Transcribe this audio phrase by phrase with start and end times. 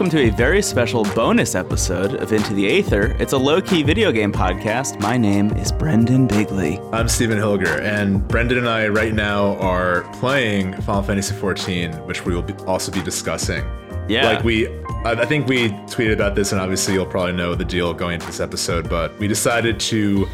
[0.00, 3.14] welcome to a very special bonus episode of Into the Aether.
[3.18, 4.98] It's a low key video game podcast.
[4.98, 6.80] My name is Brendan Bigley.
[6.90, 12.24] I'm Stephen Hilger, and Brendan and I right now are playing Final Fantasy XIV, which
[12.24, 13.62] we will be, also be discussing.
[14.08, 14.24] Yeah.
[14.24, 14.68] Like we,
[15.04, 18.26] I think we tweeted about this, and obviously you'll probably know the deal going into
[18.26, 20.26] this episode, but we decided to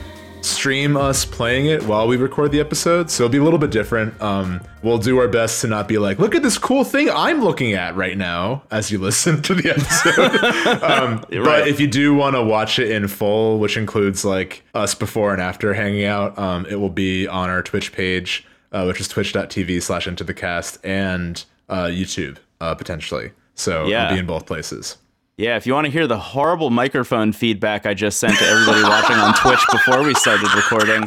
[0.47, 3.71] stream us playing it while we record the episode, so it'll be a little bit
[3.71, 4.21] different.
[4.23, 7.43] Um, we'll do our best to not be like, look at this cool thing I'm
[7.43, 10.83] looking at right now as you listen to the episode.
[10.83, 11.45] um, Right.
[11.45, 15.33] But if you do want to watch it in full, which includes like us before
[15.33, 19.09] and after hanging out, um, it will be on our Twitch page, uh, which is
[19.09, 23.33] twitch.tv slash into the cast and uh, YouTube uh, potentially.
[23.55, 24.05] So Yeah.
[24.07, 24.97] it'll be in both places.
[25.39, 28.83] Yeah, if you want to hear the horrible microphone feedback I just sent to everybody
[28.83, 31.07] watching on Twitch before we started recording,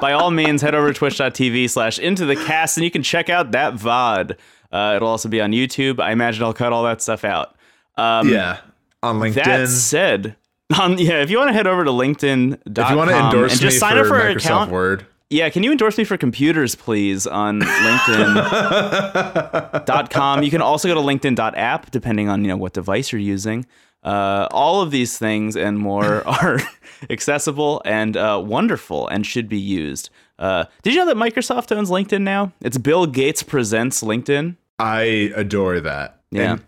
[0.00, 3.28] by all means, head over to twitch.tv slash into the cast and you can check
[3.28, 4.36] out that VOD.
[4.72, 6.00] Uh, it'll also be on YouTube.
[6.00, 7.54] I imagine I'll cut all that stuff out.
[7.96, 8.58] Um, yeah.
[9.04, 9.44] On LinkedIn.
[9.44, 10.34] That said,
[10.80, 13.52] um, yeah, if you want to head over to LinkedIn.com if you want to endorse
[13.52, 14.70] and just me sign for up for Microsoft account.
[14.72, 20.42] Word, Yeah, can you endorse me for computers, please, on LinkedIn.com?
[20.50, 23.64] You can also go to LinkedIn.app, depending on you know what device you're using.
[24.02, 26.58] Uh, all of these things and more are
[27.10, 30.10] accessible and uh, wonderful and should be used.
[30.38, 32.52] Uh, did you know that Microsoft owns LinkedIn now?
[32.60, 34.56] It's Bill Gates presents LinkedIn.
[34.78, 36.20] I adore that.
[36.30, 36.52] Yeah.
[36.52, 36.62] And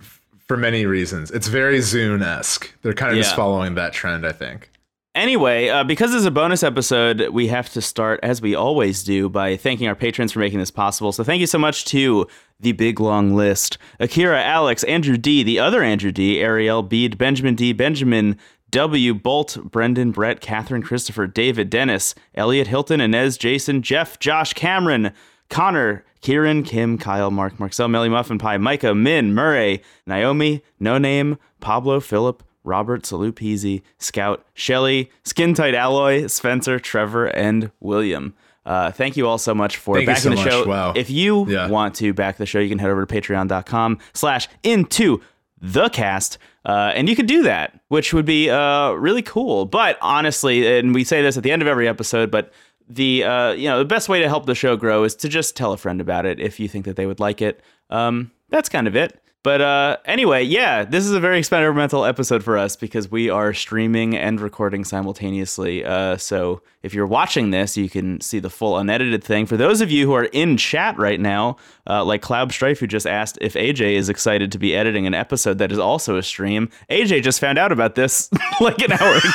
[0.47, 1.31] for many reasons.
[1.31, 2.73] It's very Zune esque.
[2.83, 4.71] They're kind of just following that trend, I think.
[5.15, 9.05] Anyway, uh, because this is a bonus episode, we have to start, as we always
[9.05, 11.13] do, by thanking our patrons for making this possible.
[11.13, 12.27] So thank you so much to
[12.61, 17.55] the big long list Akira, Alex, Andrew D., the other Andrew D., Ariel, Bede, Benjamin
[17.55, 18.39] D., Benjamin
[18.71, 25.13] W., Bolt, Brendan, Brett, Catherine, Christopher, David, Dennis, Elliot, Hilton, Inez, Jason, Jeff, Josh, Cameron,
[25.51, 31.37] Connor, Kieran, Kim, Kyle, Mark, Marcel, Melly, Muffin Pie, Micah, Min, Murray, Naomi, No Name,
[31.61, 38.34] Pablo, Philip, Robert, Salute Scout, Shelly, Skin Tight Alloy, Spencer, Trevor, and William.
[38.65, 40.49] Uh, thank you all so much for Thank backing so the much.
[40.49, 40.67] show.
[40.67, 40.93] Wow.
[40.95, 41.69] If you Yeah.
[41.69, 45.21] want to back the show, you can head over to patreon.com slash into
[45.61, 46.39] the cast.
[46.65, 49.65] Uh, and you could do that, which would be uh, really cool.
[49.65, 52.53] But honestly, and we say this at the end of every episode, but
[52.89, 55.56] the uh, you know the best way to help the show grow is to just
[55.56, 57.61] tell a friend about it if you think that they would like it.
[57.91, 59.19] Um, that's kind of it.
[59.44, 63.53] But uh, anyway, yeah, this is a very experimental episode for us because we are
[63.53, 65.84] streaming and recording simultaneously.
[65.84, 69.47] Uh, so if you're watching this, you can see the full unedited thing.
[69.47, 71.56] For those of you who are in chat right now,
[71.88, 75.14] uh, like Cloud Strife, who just asked if AJ is excited to be editing an
[75.14, 78.30] episode that is also a stream, AJ just found out about this
[78.60, 79.22] like an hour ago.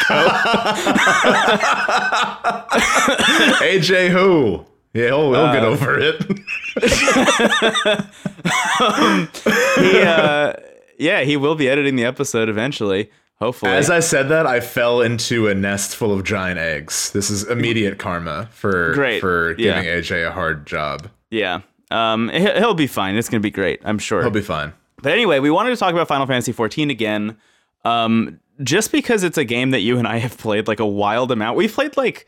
[3.60, 4.66] AJ who?
[4.94, 6.22] Yeah, he'll, he'll get over it.
[9.80, 10.54] he, uh,
[10.98, 13.10] yeah, he will be editing the episode eventually.
[13.40, 17.12] Hopefully, As I said that, I fell into a nest full of giant eggs.
[17.12, 19.20] This is immediate karma for Great.
[19.22, 19.84] for Yeah.
[19.84, 21.08] giving AJ a hard job.
[21.30, 21.60] yeah,
[21.92, 23.16] um, he- he'll be fine.
[23.16, 24.22] It's gonna be great, I'm sure.
[24.22, 24.74] He'll be fine.
[25.04, 27.38] But anyway, we wanted to talk about Final Fantasy XIV again,
[27.86, 31.32] um, just because it's a game that you and I have played like a wild
[31.32, 31.58] amount.
[31.58, 32.26] We've played like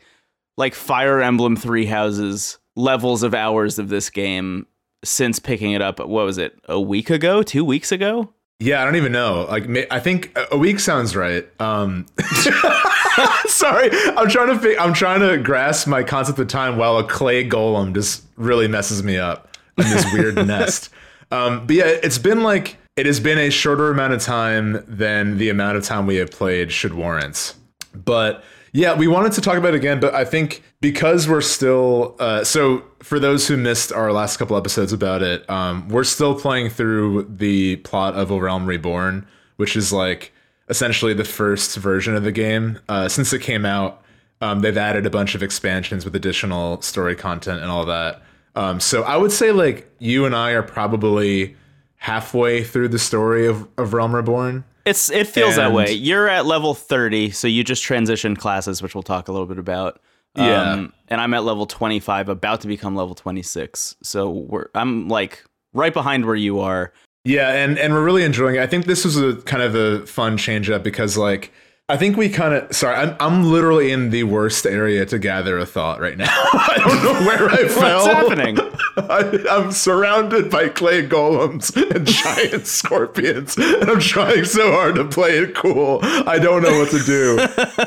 [0.56, 4.66] like Fire Emblem Three Houses levels of hours of this game
[5.04, 5.98] since picking it up.
[5.98, 6.58] What was it?
[6.68, 7.42] A week ago?
[7.42, 8.32] Two weeks ago?
[8.58, 9.46] Yeah, I don't even know.
[9.48, 11.48] Like, I think a- week sounds right.
[11.60, 12.04] Um,
[13.46, 17.04] sorry, I'm trying to fi- I'm trying to grasp my concept of time while a
[17.04, 20.90] clay golem just really messes me up in this weird nest.
[21.30, 25.38] Um, but yeah, it's been like it has been a shorter amount of time than
[25.38, 27.54] the amount of time we have played should warrant.
[27.94, 32.16] But yeah, we wanted to talk about it again, but I think because we're still
[32.18, 36.38] uh, so for those who missed our last couple episodes about it, um, we're still
[36.38, 39.26] playing through the plot of A Realm Reborn,
[39.56, 40.32] which is like
[40.68, 42.78] essentially the first version of the game.
[42.88, 44.02] Uh, since it came out,
[44.40, 48.22] um, they've added a bunch of expansions with additional story content and all that.
[48.54, 51.56] Um, so I would say like you and I are probably
[51.96, 54.64] halfway through the story of, of Realm Reborn.
[54.90, 55.92] It's it feels that way.
[55.92, 59.58] You're at level 30, so you just transitioned classes, which we'll talk a little bit
[59.58, 60.00] about.
[60.36, 60.86] Um, Yeah.
[61.08, 63.96] and I'm at level 25, about to become level 26.
[64.02, 66.92] So we're I'm like right behind where you are.
[67.24, 68.62] Yeah, and and we're really enjoying it.
[68.62, 71.52] I think this was a kind of a fun change up because like
[71.90, 75.58] I think we kind of sorry, I'm I'm literally in the worst area to gather
[75.58, 76.28] a thought right now.
[76.30, 78.06] I don't know where I fell.
[78.06, 78.58] What's happening?
[78.96, 85.04] I, I'm surrounded by clay golems and giant scorpions, and I'm trying so hard to
[85.04, 85.98] play it cool.
[86.02, 87.38] I don't know what to do.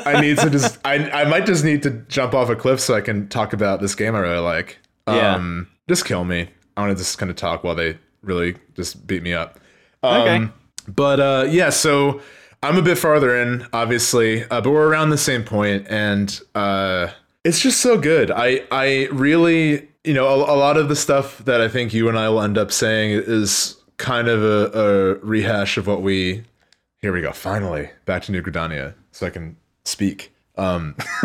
[0.04, 2.94] I need to just I I might just need to jump off a cliff so
[2.94, 4.76] I can talk about this game I really like.
[5.08, 5.34] Yeah.
[5.36, 6.50] Um, just kill me.
[6.76, 9.58] I want to just kind of talk while they really just beat me up.
[10.02, 10.36] Okay.
[10.36, 10.52] Um,
[10.88, 12.20] But uh, yeah, so
[12.64, 17.08] I'm a bit farther in, obviously, uh, but we're around the same point, and uh,
[17.44, 18.30] it's just so good.
[18.30, 22.08] I I really, you know, a, a, lot of the stuff that I think you
[22.08, 26.42] and I will end up saying is kind of a, a rehash of what we.
[27.02, 27.32] Here we go.
[27.32, 30.32] Finally, back to New Gridania, so I can speak.
[30.56, 30.94] Um,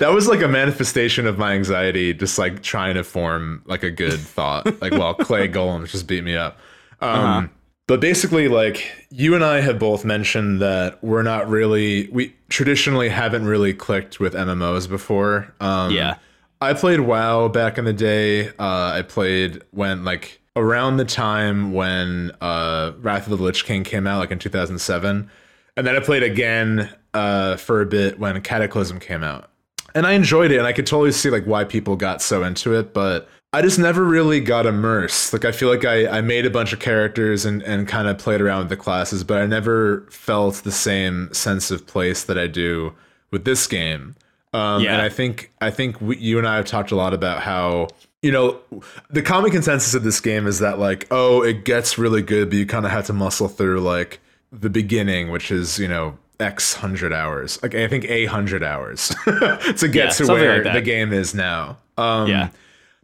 [0.00, 3.92] that was like a manifestation of my anxiety, just like trying to form like a
[3.92, 4.82] good thought.
[4.82, 6.58] Like, well, Clay Golem just beat me up.
[7.00, 7.48] Um, uh-huh.
[7.86, 13.08] But basically, like you and I have both mentioned that we're not really we traditionally
[13.08, 15.54] haven't really clicked with MMOs before.
[15.60, 16.16] Um, yeah,
[16.60, 18.48] I played WoW back in the day.
[18.48, 23.84] Uh, I played when like around the time when uh, Wrath of the Lich King
[23.84, 25.30] came out, like in 2007,
[25.76, 29.50] and then I played again uh, for a bit when Cataclysm came out
[29.96, 32.74] and I enjoyed it, and I could totally see like why people got so into
[32.74, 35.32] it, but I just never really got immersed.
[35.32, 38.18] Like I feel like I, I made a bunch of characters and, and kind of
[38.18, 42.36] played around with the classes, but I never felt the same sense of place that
[42.36, 42.92] I do
[43.30, 44.14] with this game.
[44.52, 44.92] Um, yeah.
[44.92, 47.88] And I think I think we, you and I have talked a lot about how
[48.20, 48.60] you know
[49.08, 52.58] the common consensus of this game is that like oh it gets really good, but
[52.58, 54.20] you kind of have to muscle through like
[54.52, 57.58] the beginning, which is you know X hundred hours.
[57.62, 61.34] Like I think a hundred hours to get yeah, to where like the game is
[61.34, 61.78] now.
[61.96, 62.50] Um, yeah.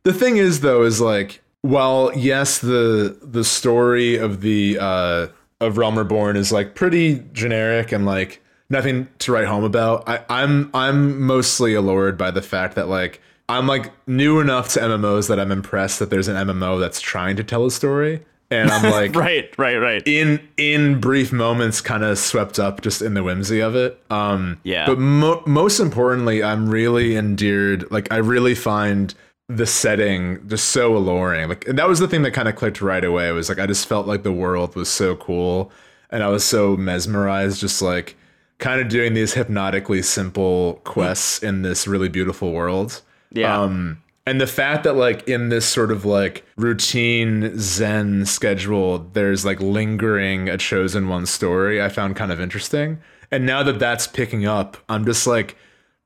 [0.04, 5.26] The thing is, though, is like, while yes, the the story of the uh,
[5.60, 10.08] of Realm Reborn is like pretty generic and like nothing to write home about.
[10.08, 14.80] I, I'm I'm mostly allured by the fact that like I'm like new enough to
[14.80, 18.70] MMOs that I'm impressed that there's an MMO that's trying to tell a story and
[18.70, 20.02] I'm like, right, right, right.
[20.06, 24.00] In in brief moments, kind of swept up just in the whimsy of it.
[24.10, 24.86] Um, yeah.
[24.86, 27.90] But mo- most importantly, I'm really endeared.
[27.90, 29.14] Like, I really find
[29.48, 31.48] the setting just so alluring.
[31.48, 33.28] Like, and that was the thing that kind of clicked right away.
[33.28, 35.70] It was like I just felt like the world was so cool,
[36.10, 38.16] and I was so mesmerized, just like
[38.58, 43.02] kind of doing these hypnotically simple quests in this really beautiful world.
[43.32, 43.60] Yeah.
[43.60, 49.44] Um, and the fact that like in this sort of like routine zen schedule there's
[49.44, 53.00] like lingering a chosen one story i found kind of interesting
[53.30, 55.56] and now that that's picking up i'm just like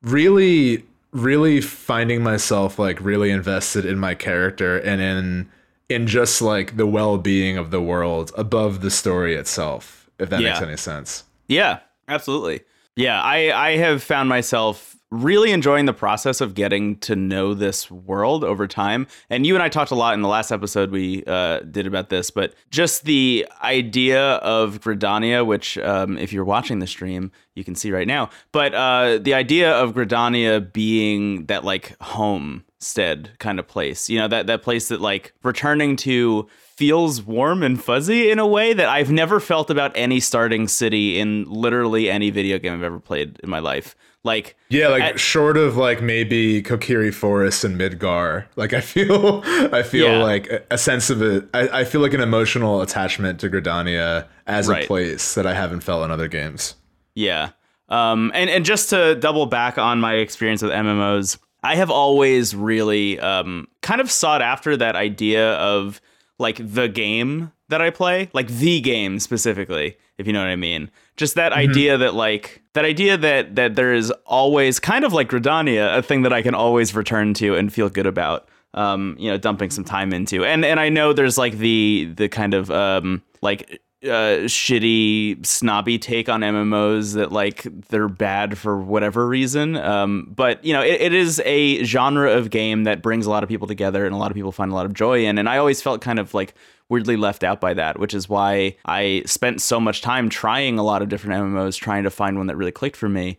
[0.01, 0.83] really
[1.17, 5.49] really finding myself like really invested in my character and in
[5.89, 10.49] in just like the well-being of the world above the story itself if that yeah.
[10.49, 12.61] makes any sense yeah absolutely
[12.95, 17.89] yeah i i have found myself really enjoying the process of getting to know this
[17.89, 19.07] world over time.
[19.29, 22.09] And you and I talked a lot in the last episode we uh, did about
[22.09, 27.63] this, but just the idea of Gridania, which, um, if you're watching the stream, you
[27.63, 28.29] can see right now.
[28.51, 34.27] But uh, the idea of Gridania being that like homestead kind of place, you know,
[34.27, 38.87] that that place that like returning to feels warm and fuzzy in a way that
[38.87, 43.39] I've never felt about any starting city in literally any video game I've ever played
[43.41, 43.95] in my life.
[44.27, 48.45] Like yeah, like at, short of like maybe Kokiri Forest and Midgar.
[48.55, 50.23] Like I feel, I feel yeah.
[50.23, 51.47] like a, a, sense of it.
[51.53, 54.83] I, feel like an emotional attachment to Gridania as right.
[54.83, 56.75] a place that I haven't felt in other games.
[57.15, 57.51] Yeah,
[57.89, 62.55] um, and and just to double back on my experience with MMOs, I have always
[62.55, 66.01] really um, kind of sought after that idea of
[66.37, 70.55] like the game that I play, like the game specifically, if you know what I
[70.55, 70.91] mean.
[71.15, 71.71] Just that mm-hmm.
[71.71, 76.03] idea that like that idea that that there is always kind of like Gridania, a
[76.03, 78.47] thing that I can always return to and feel good about.
[78.75, 80.45] Um, you know, dumping some time into.
[80.45, 85.97] And and I know there's like the the kind of um like uh, shitty snobby
[85.97, 89.75] take on MMOs that like they're bad for whatever reason.
[89.75, 93.41] Um, but you know, it, it is a genre of game that brings a lot
[93.41, 95.39] of people together and a lot of people find a lot of joy in.
[95.39, 96.53] And I always felt kind of like
[96.89, 100.83] weirdly left out by that, which is why I spent so much time trying a
[100.83, 103.37] lot of different MMOs, trying to find one that really clicked for me.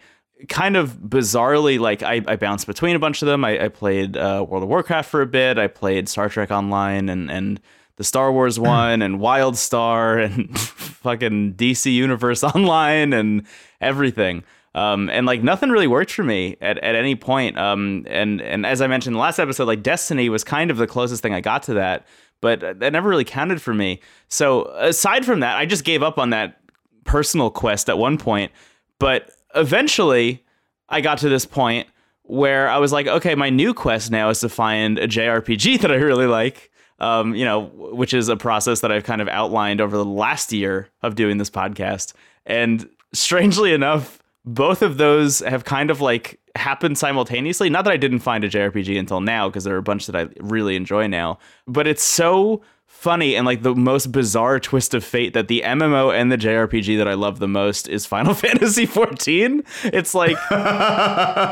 [0.48, 3.44] Kind of bizarrely, like I, I bounced between a bunch of them.
[3.44, 5.58] I, I played uh, World of Warcraft for a bit.
[5.58, 7.60] I played Star Trek Online and and
[7.96, 13.46] the Star Wars one and WildStar and fucking DC Universe Online and
[13.80, 14.44] everything.
[14.74, 17.58] Um, and like nothing really worked for me at, at any point.
[17.58, 20.76] Um, and and as I mentioned in the last episode, like Destiny was kind of
[20.76, 22.06] the closest thing I got to that
[22.40, 24.00] but that never really counted for me.
[24.28, 26.60] So aside from that, I just gave up on that
[27.04, 28.52] personal quest at one point.
[28.98, 30.44] But eventually,
[30.88, 31.88] I got to this point
[32.22, 35.90] where I was like, okay, my new quest now is to find a JRPG that
[35.90, 36.70] I really like.
[37.00, 40.52] Um, you know, which is a process that I've kind of outlined over the last
[40.52, 42.12] year of doing this podcast.
[42.44, 47.70] And strangely enough, both of those have kind of like happened simultaneously.
[47.70, 50.14] Not that I didn't find a JRPG until now, because there are a bunch that
[50.16, 55.04] I really enjoy now, but it's so funny and like the most bizarre twist of
[55.04, 58.86] fate that the MMO and the JRPG that I love the most is Final Fantasy
[58.86, 59.62] 14.
[59.84, 60.36] It's like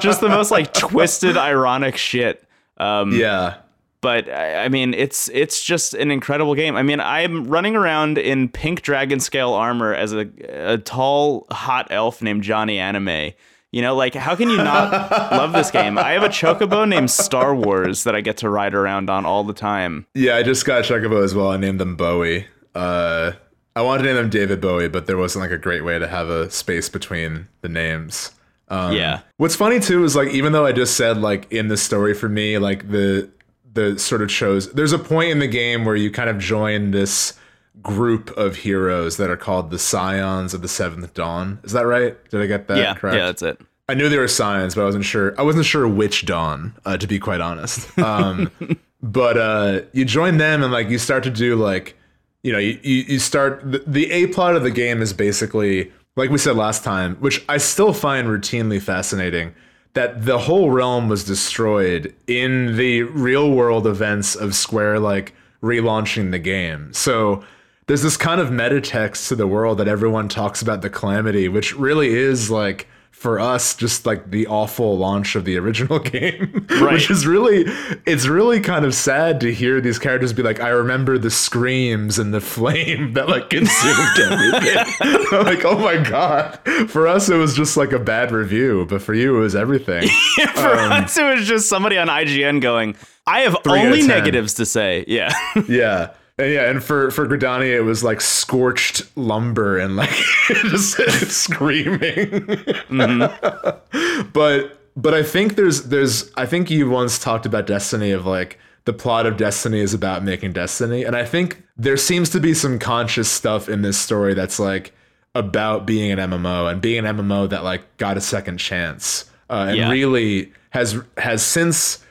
[0.00, 2.42] just the most like twisted, ironic shit.
[2.78, 3.56] Um, Yeah.
[4.00, 6.75] but I I mean, it's it's just an incredible game.
[6.76, 11.86] I mean, I'm running around in pink dragon scale armor as a a tall, hot
[11.90, 13.32] elf named Johnny Anime.
[13.76, 14.90] You know, like how can you not
[15.33, 15.99] love this game?
[15.99, 19.45] I have a chocobo named Star Wars that I get to ride around on all
[19.45, 20.06] the time.
[20.14, 21.50] Yeah, I just got Chocobo as well.
[21.50, 22.47] I named them Bowie.
[22.75, 23.33] Uh,
[23.75, 26.06] I wanted to name them David Bowie, but there wasn't like a great way to
[26.06, 28.33] have a space between the names.
[28.68, 29.21] Um, Yeah.
[29.37, 32.30] What's funny too is like even though I just said like in the story for
[32.30, 33.28] me like the
[33.75, 36.92] the sort of shows there's a point in the game where you kind of join
[36.92, 37.35] this
[37.83, 41.61] group of heroes that are called the Scions of the Seventh Dawn.
[41.62, 42.16] Is that right?
[42.30, 43.16] Did I get that yeah, correct?
[43.16, 43.61] yeah, that's it.
[43.88, 45.38] I knew they were scions, but I wasn't sure.
[45.38, 47.97] I wasn't sure which dawn, uh, to be quite honest.
[47.99, 48.50] Um,
[49.02, 51.97] but uh, you join them and like you start to do like,
[52.42, 55.92] you know, you you, you start the, the a plot of the game is basically
[56.16, 59.54] like we said last time, which I still find routinely fascinating.
[59.92, 66.33] That the whole realm was destroyed in the real world events of Square like relaunching
[66.33, 66.92] the game.
[66.92, 67.45] So
[67.86, 71.48] there's this kind of meta text to the world that everyone talks about the calamity,
[71.48, 76.66] which really is like for us just like the awful launch of the original game.
[76.68, 76.92] Right.
[76.92, 77.64] which is really
[78.04, 82.18] it's really kind of sad to hear these characters be like i remember the screams
[82.18, 84.84] and the flame that like consumed everything.
[85.32, 86.60] Like oh my god.
[86.88, 90.08] For us it was just like a bad review but for you it was everything.
[90.54, 93.92] For um, us, it was just somebody on IGN going, "I have Three out of
[93.92, 95.32] only negatives to say." Yeah,
[95.68, 100.10] yeah and yeah and for for Gridania it was like scorched lumber and like
[100.48, 100.96] just
[101.30, 102.46] screaming
[104.32, 108.58] but but I think there's there's I think you once talked about Destiny of like
[108.84, 112.54] the plot of Destiny is about making Destiny, and I think there seems to be
[112.54, 114.92] some conscious stuff in this story that's like
[115.34, 119.66] about being an MMO and being an MMO that like got a second chance uh,
[119.68, 119.90] and Yeah.
[119.90, 122.02] really has has since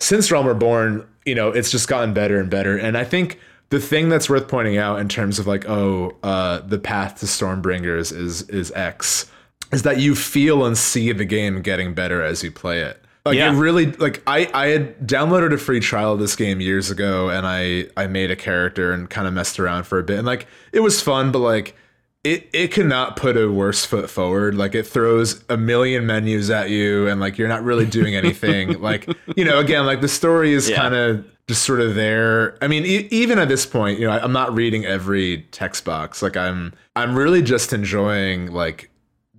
[0.00, 2.76] since Realm Reborn, you know, it's just gotten better and better.
[2.76, 3.38] And I think
[3.70, 7.26] the thing that's worth pointing out in terms of like, oh, uh, the path to
[7.26, 9.30] Stormbringers is is X,
[9.72, 13.00] is that you feel and see the game getting better as you play it.
[13.24, 13.52] Like Yeah.
[13.52, 17.30] it really like I I had downloaded a free trial of this game years ago
[17.30, 20.26] and I I made a character and kind of messed around for a bit and
[20.26, 21.74] like it was fun but like
[22.22, 24.54] it it cannot put a worse foot forward.
[24.56, 28.80] Like it throws a million menus at you, and like you're not really doing anything.
[28.80, 29.06] like
[29.36, 30.76] you know, again, like the story is Yeah.
[30.76, 32.56] kind of just sort of there.
[32.62, 35.84] I mean, e- even at this point, you know, I, I'm not reading every text
[35.84, 36.22] box.
[36.22, 38.90] Like I'm I'm really just enjoying like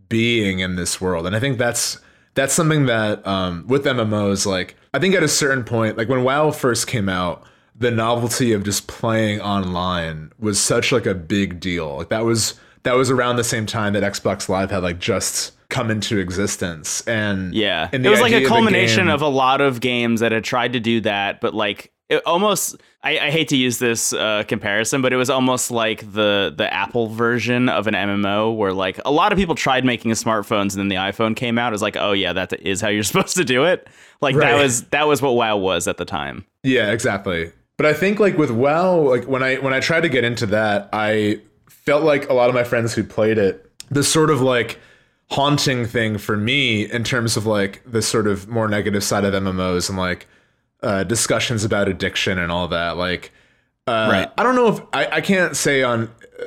[0.09, 1.99] being in this world, and I think that's
[2.35, 6.23] that's something that um, with MMOs, like I think at a certain point, like when
[6.23, 7.43] WoW first came out,
[7.75, 11.97] the novelty of just playing online was such like a big deal.
[11.97, 15.53] Like that was that was around the same time that Xbox Live had like just
[15.69, 17.89] come into existence, and yeah.
[17.91, 20.73] and It was like a culmination game- of a lot of games that had tried
[20.73, 22.75] to do that, but like it almost.
[23.03, 26.71] I, I hate to use this uh, comparison, but it was almost like the the
[26.73, 30.79] Apple version of an MMO, where like a lot of people tried making smartphones, and
[30.79, 31.69] then the iPhone came out.
[31.69, 33.87] It was like, oh yeah, that is how you're supposed to do it.
[34.21, 36.45] Like that was that was what WoW was at the time.
[36.63, 37.51] Yeah, exactly.
[37.77, 40.45] But I think like with WoW, like when I when I tried to get into
[40.47, 44.41] that, I felt like a lot of my friends who played it, the sort of
[44.41, 44.79] like
[45.31, 49.33] haunting thing for me in terms of like the sort of more negative side of
[49.33, 50.27] MMOs and like
[50.85, 52.95] uh, discussions about addiction and all that.
[52.95, 53.31] Like,
[53.87, 54.31] uh, Right.
[54.37, 56.03] I don't know if I, I can't say on
[56.39, 56.45] uh,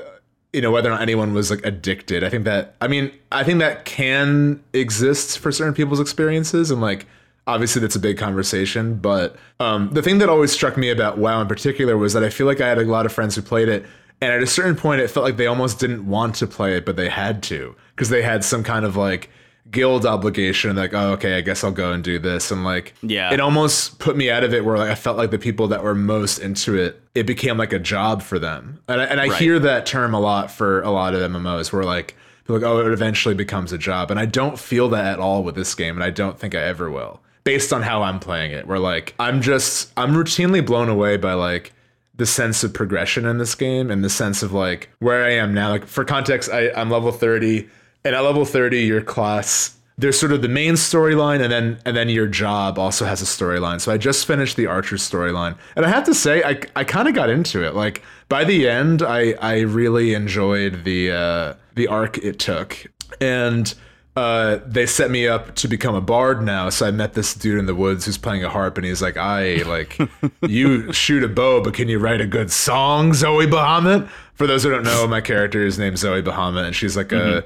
[0.52, 2.24] you know whether or not anyone was like addicted.
[2.24, 6.80] I think that I mean I think that can exist for certain people's experiences and
[6.80, 7.06] like
[7.46, 8.94] obviously that's a big conversation.
[8.96, 12.30] But um, the thing that always struck me about WoW in particular was that I
[12.30, 13.84] feel like I had a lot of friends who played it.
[14.20, 16.84] And at a certain point, it felt like they almost didn't want to play it,
[16.84, 19.30] but they had to because they had some kind of like
[19.70, 20.76] guild obligation.
[20.76, 22.50] Like, oh, okay, I guess I'll go and do this.
[22.50, 23.32] And like, Yeah.
[23.32, 25.82] it almost put me out of it where like I felt like the people that
[25.82, 28.78] were most into it, it became like a job for them.
[28.88, 29.38] And I, and I Right.
[29.40, 32.16] hear that term a lot for a lot of MMOs where like,
[32.50, 34.10] like, oh, it eventually becomes a job.
[34.10, 35.96] And I don't feel that at all with this game.
[35.96, 38.66] And I don't think I ever will based on how I'm playing it.
[38.66, 41.72] Where like, I'm just, I'm routinely blown away by like,
[42.14, 45.54] the sense of progression in this game and the sense of like where I am
[45.54, 45.68] now.
[45.68, 47.68] Like for context, I, I'm level 30,
[48.08, 51.96] and at level 30, your class there's sort of the main storyline, and then and
[51.96, 53.80] then your job also has a storyline.
[53.80, 57.08] So I just finished the Archer storyline, and I have to say, I I kind
[57.08, 57.74] of got into it.
[57.74, 62.86] Like by the end, I I really enjoyed the uh, the arc it took,
[63.20, 63.74] and
[64.14, 66.70] uh, they set me up to become a bard now.
[66.70, 69.16] So I met this dude in the woods who's playing a harp, and he's like,
[69.16, 69.98] "I like
[70.42, 74.62] you shoot a bow, but can you write a good song, Zoe Bahamut?" For those
[74.62, 77.44] who don't know, my character is named Zoe Bahamut, and she's like a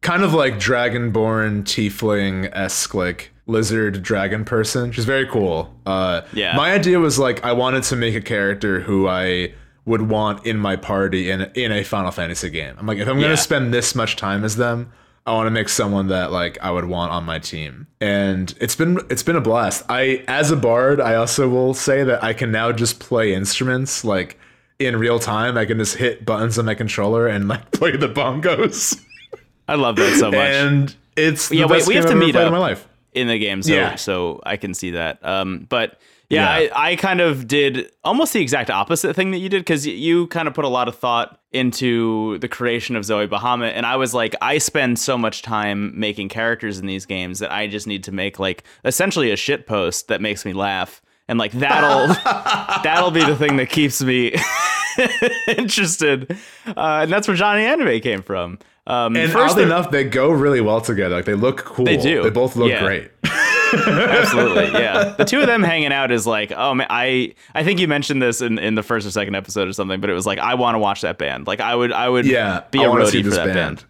[0.00, 4.92] kind of like dragonborn tiefling esque like lizard dragon person.
[4.92, 5.74] She's very cool.
[5.86, 6.56] Uh, Yeah.
[6.56, 10.58] My idea was like I wanted to make a character who I would want in
[10.58, 12.74] my party in in a Final Fantasy game.
[12.78, 14.92] I'm like, if I'm gonna spend this much time as them,
[15.26, 17.86] I want to make someone that like I would want on my team.
[18.00, 19.84] And it's been it's been a blast.
[19.88, 24.04] I as a bard, I also will say that I can now just play instruments
[24.04, 24.38] like
[24.78, 25.56] in real time.
[25.56, 29.02] I can just hit buttons on my controller and like play the bongos.
[29.68, 30.38] I love that so much.
[30.38, 32.46] and it's the Yeah, wait, we have to meet up.
[32.46, 32.86] in my life.
[33.12, 33.94] in the game, so Yeah.
[33.96, 35.18] so I can see that.
[35.24, 35.98] Um, but
[36.30, 36.68] yeah, Yeah.
[36.76, 40.26] I, I kind of did almost the exact opposite thing that you did because you
[40.28, 43.96] kind of put a lot of thought into the creation of Zoe Bahamut, and I
[43.96, 47.86] was like, I spend so much time making characters in these games that I just
[47.86, 52.08] need to make like essentially a shit post that makes me laugh, and like that'll
[52.84, 54.34] that'll be the thing that keeps me
[55.48, 56.30] interested,
[56.66, 58.58] uh, and that's where Johnny Anime came from.
[58.86, 61.14] Um, And first oddly enough, they go really well together.
[61.16, 61.84] Like they look cool.
[61.84, 62.22] They do.
[62.22, 62.82] They both look Yeah.
[62.82, 63.10] great.
[63.86, 65.14] Absolutely, yeah.
[65.18, 68.22] The two of them hanging out is like, oh man, I I think you mentioned
[68.22, 70.54] this in, in the first or second episode or something, but it was like I
[70.54, 71.46] want to watch that band.
[71.46, 73.54] Like I would I would Yeah, be I a roadie for that band.
[73.54, 73.84] band.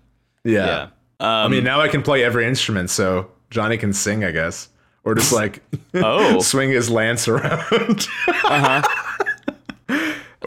[0.45, 0.67] Yeah.
[0.67, 0.87] Yeah.
[1.21, 4.69] I Um, mean, now I can play every instrument, so Johnny can sing, I guess,
[5.05, 5.63] or just like
[5.95, 6.41] Oh.
[6.41, 8.09] swing his lance around.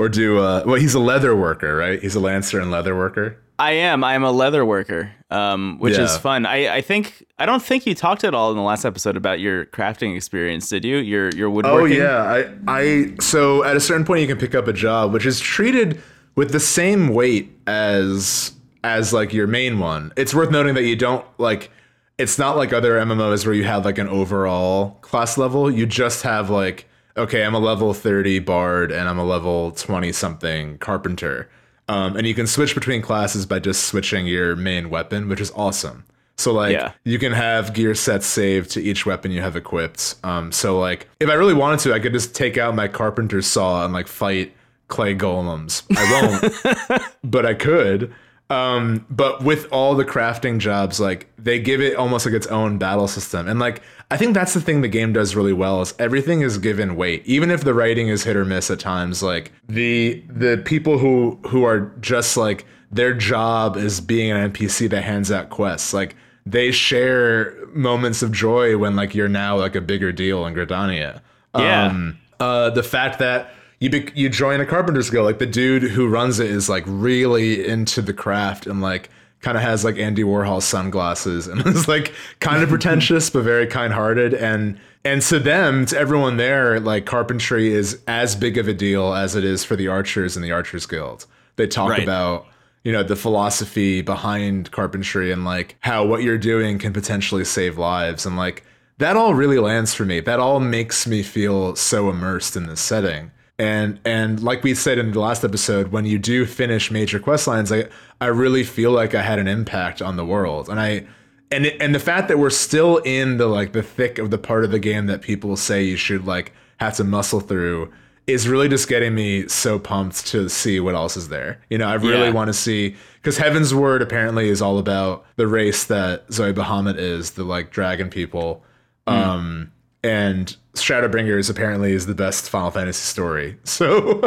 [0.02, 2.02] Or do uh well he's a leather worker right?
[2.02, 3.38] He's a lancer and leather worker?
[3.60, 4.04] I am.
[4.04, 6.48] I am a leather worker, um, which is fun.
[6.48, 9.40] I, I think I don't think you talked at all in the last episode about
[9.40, 10.98] your crafting experience, did you?
[10.98, 12.02] Your your woodworking?
[12.02, 12.44] Oh yeah.
[12.68, 15.40] I i so at a certain point you can pick up a job which is
[15.40, 16.02] treated
[16.34, 18.54] with the same weight as
[18.84, 20.12] as like your main one.
[20.18, 21.70] It's worth noting that you don't like
[22.18, 25.70] it's not like other mmos where you have like an overall class level.
[25.70, 26.88] You just have like
[27.18, 31.50] okay i'm a level 30 bard and i'm a level 20 something carpenter
[31.88, 35.52] um, and you can switch between classes by just switching your main weapon which is
[35.56, 36.06] awesome
[36.38, 36.94] so like Yeah.
[37.04, 40.16] you can have gear sets saved to each weapon you have equipped.
[40.24, 43.46] Um, so like if I really wanted to, I could just take out my carpenter's
[43.46, 44.54] saw and like fight
[44.88, 45.84] clay golems.
[45.96, 48.12] I won't, but I could.
[48.50, 52.80] Um, but with all the crafting jobs, like they give it almost like its own
[52.80, 53.48] battle system.
[53.48, 56.58] And like I think that's the thing the game does really well is everything is
[56.58, 57.24] given weight.
[57.26, 61.40] Even if the writing is hit or miss at times, like the the people who
[61.48, 65.94] who are just like their job is being an NPC that hands out quests.
[65.94, 70.54] Like they share moments of joy when like you're now like a bigger deal in
[70.54, 71.22] Gridania.
[71.56, 71.86] Yeah.
[71.86, 75.84] Um, uh, the fact that you bec you join a carpenter's guild, like the dude
[75.84, 79.10] who runs it is like really into the craft and like
[79.42, 83.68] kind of has like Andy Warhol sunglasses and is like kind of pretentious but very
[83.68, 88.74] kind-hearted and and to them to everyone there like carpentry is as big of a
[88.74, 91.26] deal as it is for the archers and the archers guild.
[91.56, 92.04] They talk Right.
[92.04, 92.46] about
[92.84, 97.78] you know the philosophy behind carpentry and like how what you're doing can potentially save
[97.78, 98.64] lives and like
[98.98, 102.82] that all really lands for me that all makes me feel so immersed in this
[102.82, 107.20] setting and and like we said in the last episode when you do finish major
[107.20, 107.86] quest lines i
[108.20, 111.06] i really feel like i had an impact on the world and i
[111.52, 114.38] and it, and the fact that we're still in the like the thick of the
[114.38, 117.92] part of the game that people say you should like have to muscle through
[118.28, 121.60] is really just getting me so pumped to see what else is there.
[121.70, 122.30] You know, I really Yeah.
[122.32, 127.32] want to see because Heavensward apparently is all about the race that Zoe Bahamut is,
[127.32, 128.64] the like dragon people.
[129.08, 129.71] Um
[130.04, 133.58] and Shadowbringers apparently is the best Final Fantasy story.
[133.66, 134.20] So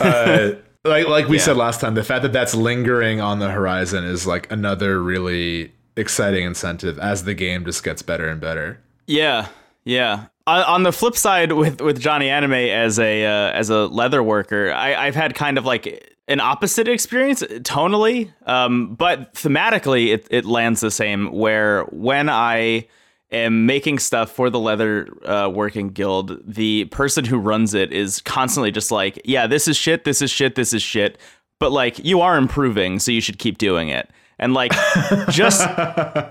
[0.00, 0.52] uh
[0.84, 1.42] like like we Yeah.
[1.44, 5.72] said last time, the fact that that's lingering on the horizon is like another really
[5.96, 8.80] exciting incentive as the game just gets better and better.
[9.06, 9.48] Yeah,
[9.84, 10.26] yeah.
[10.46, 14.22] On on the flip side, with with Johnny Anime as a uh, as a leather
[14.22, 20.26] worker, I, I've had kind of like an opposite experience tonally, um, but thematically, it
[20.30, 21.32] it lands the same.
[21.32, 22.86] Where when I
[23.34, 28.20] am making stuff for the leather uh, working guild, the person who runs it is
[28.22, 30.04] constantly just like, "Yeah, this is shit.
[30.04, 30.54] This is shit.
[30.54, 31.18] This is shit."
[31.60, 34.10] But like, you are improving, so you should keep doing it.
[34.38, 34.72] And like,
[35.30, 35.60] just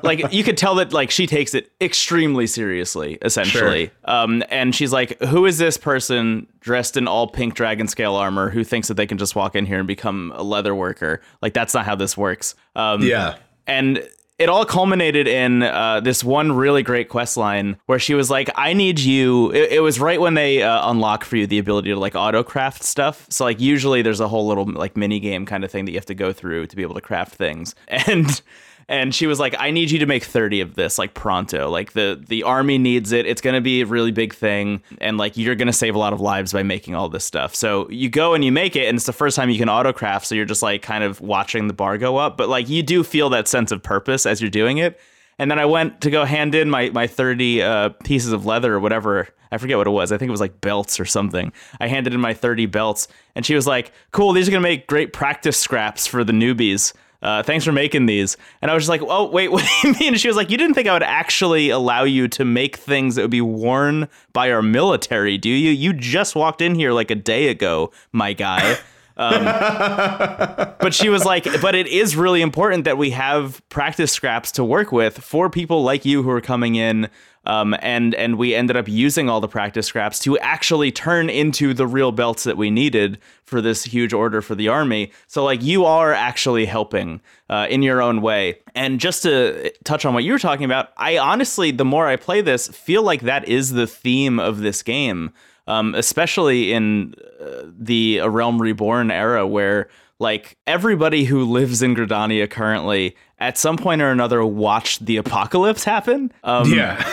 [0.03, 4.91] like you could tell that like she takes it extremely seriously essentially um and she's
[4.91, 8.95] like who is this person dressed in all pink dragon scale armor who thinks that
[8.95, 11.95] they can just walk in here and become a leather worker like that's not how
[11.95, 13.37] this works um Yeah.
[13.67, 14.05] and
[14.39, 18.49] it all culminated in uh, this one really great quest line where she was like,
[18.55, 21.89] "I need you." It, it was right when they uh, unlock for you the ability
[21.89, 23.27] to like auto craft stuff.
[23.29, 25.97] So like usually there's a whole little like mini game kind of thing that you
[25.97, 27.75] have to go through to be able to craft things.
[28.05, 28.41] And
[28.87, 31.69] and she was like, "I need you to make 30 of this, like pronto.
[31.69, 33.25] Like the the army needs it.
[33.25, 35.99] It's going to be a really big thing, and like you're going to save a
[35.99, 38.87] lot of lives by making all this stuff." So you go and you make it,
[38.87, 40.25] and it's the first time you can autocraft.
[40.25, 43.03] So you're just like kind of watching the bar go up, but like you do
[43.03, 44.99] feel that sense of purpose as you're doing it.
[45.39, 48.73] And then I went to go hand in my my 30 uh, pieces of leather
[48.73, 49.29] or whatever.
[49.51, 50.11] I forget what it was.
[50.11, 51.53] I think it was like belts or something.
[51.79, 54.87] I handed in my 30 belts, and she was like, "Cool, these are gonna make
[54.87, 58.35] great practice scraps for the newbies." Uh, thanks for making these.
[58.61, 60.13] And I was just like, oh, wait, what do you mean?
[60.13, 63.15] And she was like, you didn't think I would actually allow you to make things
[63.15, 65.71] that would be worn by our military, do you?
[65.71, 68.77] You just walked in here like a day ago, my guy.
[69.15, 69.45] Um,
[70.79, 74.63] but she was like, but it is really important that we have practice scraps to
[74.63, 77.09] work with for people like you who are coming in.
[77.45, 81.73] Um, and and we ended up using all the practice scraps to actually turn into
[81.73, 85.11] the real belts that we needed for this huge order for the army.
[85.27, 88.59] So like you are actually helping uh, in your own way.
[88.75, 92.15] And just to touch on what you were talking about, I honestly, the more I
[92.15, 95.33] play this, feel like that is the theme of this game
[95.67, 101.95] um, especially in uh, the A Realm Reborn era, where like everybody who lives in
[101.95, 106.31] Gridania currently, at some point or another, watched the apocalypse happen.
[106.45, 107.03] Um, yeah,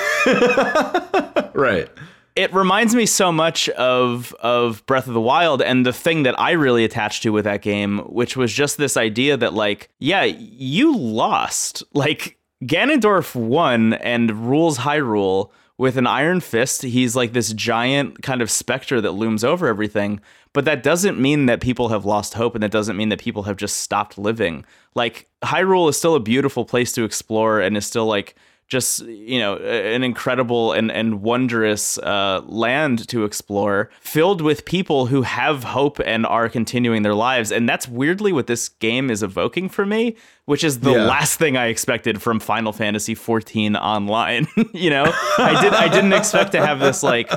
[1.54, 1.88] right.
[2.36, 6.38] It reminds me so much of of Breath of the Wild and the thing that
[6.38, 10.22] I really attached to with that game, which was just this idea that like, yeah,
[10.22, 11.82] you lost.
[11.92, 16.82] Like Ganondorf won and rules Hyrule with an iron fist.
[16.82, 20.20] He's like this giant kind of specter that looms over everything.
[20.52, 23.44] But that doesn't mean that people have lost hope, and that doesn't mean that people
[23.44, 24.66] have just stopped living.
[24.94, 28.36] Like Hyrule is still a beautiful place to explore, and is still like
[28.70, 35.06] just you know an incredible and and wondrous uh, land to explore, filled with people
[35.06, 39.22] who have hope and are continuing their lives, and that's weirdly what this game is
[39.22, 41.04] evoking for me, which is the yeah.
[41.04, 44.46] last thing I expected from Final Fantasy XIV Online.
[44.72, 47.30] you know, I did I didn't expect to have this like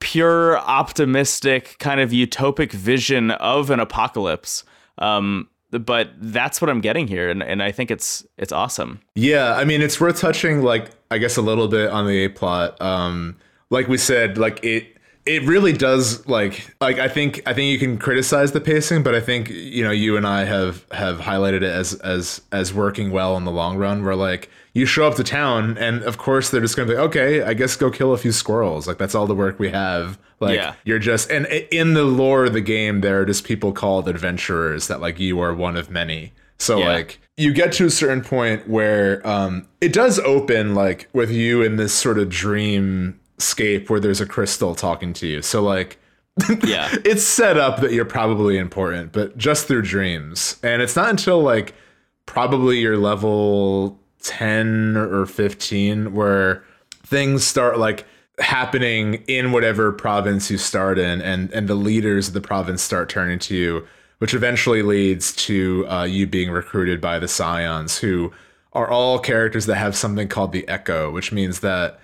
[0.00, 4.64] pure optimistic kind of utopic vision of an apocalypse.
[4.98, 9.00] Um, but that's what I'm getting here, and, and I think it's it's awesome.
[9.14, 12.28] Yeah, I mean, it's worth touching, like I guess, a little bit on the A
[12.28, 12.80] plot.
[12.80, 13.36] Um,
[13.70, 14.91] like we said, like it
[15.24, 19.14] it really does like like I think I think you can criticize the pacing, but
[19.14, 23.12] I think you know you and I have have highlighted it as as as working
[23.12, 24.04] well in the long run.
[24.04, 27.42] Where like you show up to town, and of course they're just gonna be okay.
[27.42, 28.88] I guess go kill a few squirrels.
[28.88, 30.18] Like that's all the work we have.
[30.40, 30.74] Like yeah.
[30.84, 34.88] you're just and in the lore of the game, there are just people called adventurers
[34.88, 36.32] that like you are one of many.
[36.58, 36.86] So yeah.
[36.86, 41.62] like you get to a certain point where um, it does open like with you
[41.62, 45.42] in this sort of dream scape where there's a crystal talking to you.
[45.42, 45.98] So like
[46.64, 46.88] yeah.
[47.04, 50.56] it's set up that you're probably important, but just through dreams.
[50.62, 51.74] And it's not until like
[52.26, 56.64] probably your level 10 or 15 where
[57.04, 58.06] things start like
[58.38, 63.08] happening in whatever province you start in and and the leaders of the province start
[63.08, 63.86] turning to you
[64.18, 68.32] which eventually leads to uh, you being recruited by the scions who
[68.72, 72.00] are all characters that have something called the echo which means that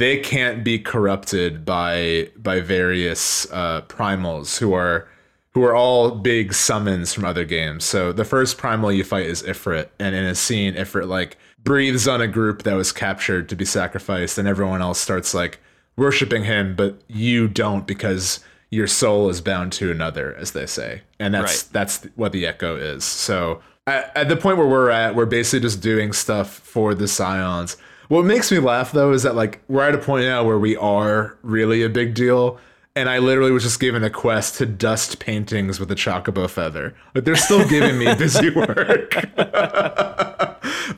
[0.00, 5.06] they can't be corrupted by by various uh, primals who are
[5.52, 7.84] who are all big summons from other games.
[7.84, 12.08] So the first primal you fight is Ifrit, and in a scene, Ifrit like breathes
[12.08, 15.60] on a group that was captured to be sacrificed, and everyone else starts like
[15.96, 21.02] worshiping him, but you don't because your soul is bound to another, as they say,
[21.18, 21.72] and that's right.
[21.72, 23.04] that's what the echo is.
[23.04, 27.06] So at, at the point where we're at, we're basically just doing stuff for the
[27.06, 27.76] scions
[28.10, 30.76] what makes me laugh though is that like we're at a point now where we
[30.76, 32.58] are really a big deal.
[32.96, 36.92] And I literally was just given a quest to dust paintings with a chocobo feather.
[37.14, 39.14] Like they're still giving me busy work.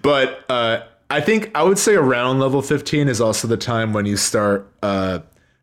[0.00, 4.06] but uh, I think I would say around level 15 is also the time when
[4.06, 5.18] you start uh,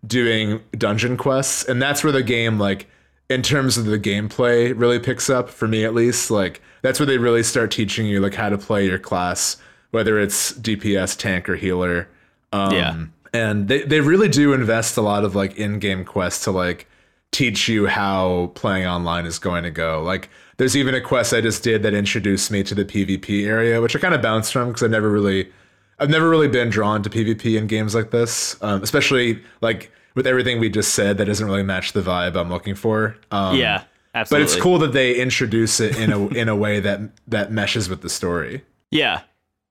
[0.05, 1.63] doing dungeon quests.
[1.63, 2.85] And that's where the game, like,
[3.27, 6.29] in terms of the gameplay, really picks up for me at least.
[6.29, 9.57] Like, that's where they really start teaching you, like, how to play your class
[9.91, 12.07] whether it's DPS, tank, or healer.
[12.51, 13.05] Um, yeah.
[13.33, 16.87] And they, they really do invest a lot of like in-game quests to like
[17.31, 20.01] teach you how playing online is going to go.
[20.01, 23.81] Like there's even a quest I just did that introduced me to the PvP area,
[23.81, 25.51] which I kind of bounced from because I've never really
[25.99, 30.25] I've never really been drawn to PvP in games like this, um, especially like with
[30.25, 33.17] everything we just said that doesn't really match the vibe I'm looking for.
[33.31, 33.83] Um, yeah,
[34.15, 34.45] absolutely.
[34.45, 37.89] But it's cool that they introduce it in a in a way that that meshes
[37.89, 38.63] with the story.
[38.91, 39.21] Yeah,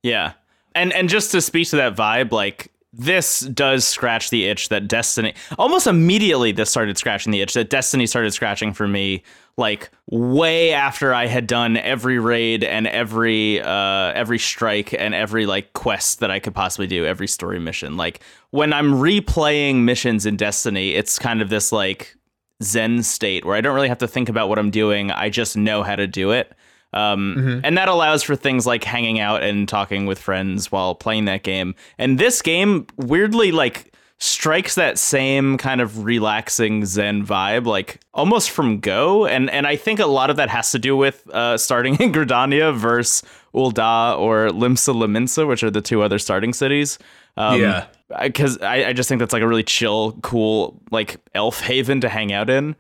[0.03, 0.33] yeah.
[0.75, 4.89] And and just to speak to that vibe, like this does scratch the itch that
[4.89, 9.23] Destiny almost immediately this started scratching the itch that Destiny started scratching for me
[9.59, 15.47] like way after I had done every raid and every uh every strike and every
[15.47, 17.97] like quest that I could possibly do, every story mission.
[17.97, 22.17] Like when I'm replaying missions in Destiny, it's kind of this like
[22.63, 25.11] zen state where I don't really have to think about what I'm doing.
[25.11, 26.53] I just know how to do it.
[26.93, 27.61] Um, mm-hmm.
[27.65, 31.43] And that allows for things like hanging out and talking with friends while playing that
[31.43, 31.75] game.
[31.99, 38.51] And this game weirdly like strikes that same kind of relaxing zen vibe like almost
[38.51, 39.27] from go.
[39.27, 42.13] And and i think a lot of that has to do with uh, starting in
[42.13, 43.23] gridania versus
[43.55, 46.99] ul'dah or limsa which are the two other starting cities.
[47.37, 47.87] Um, yeah.
[48.21, 52.09] Because I, I, just think that's like a really chill cool like elf haven to
[52.09, 52.75] hang out in.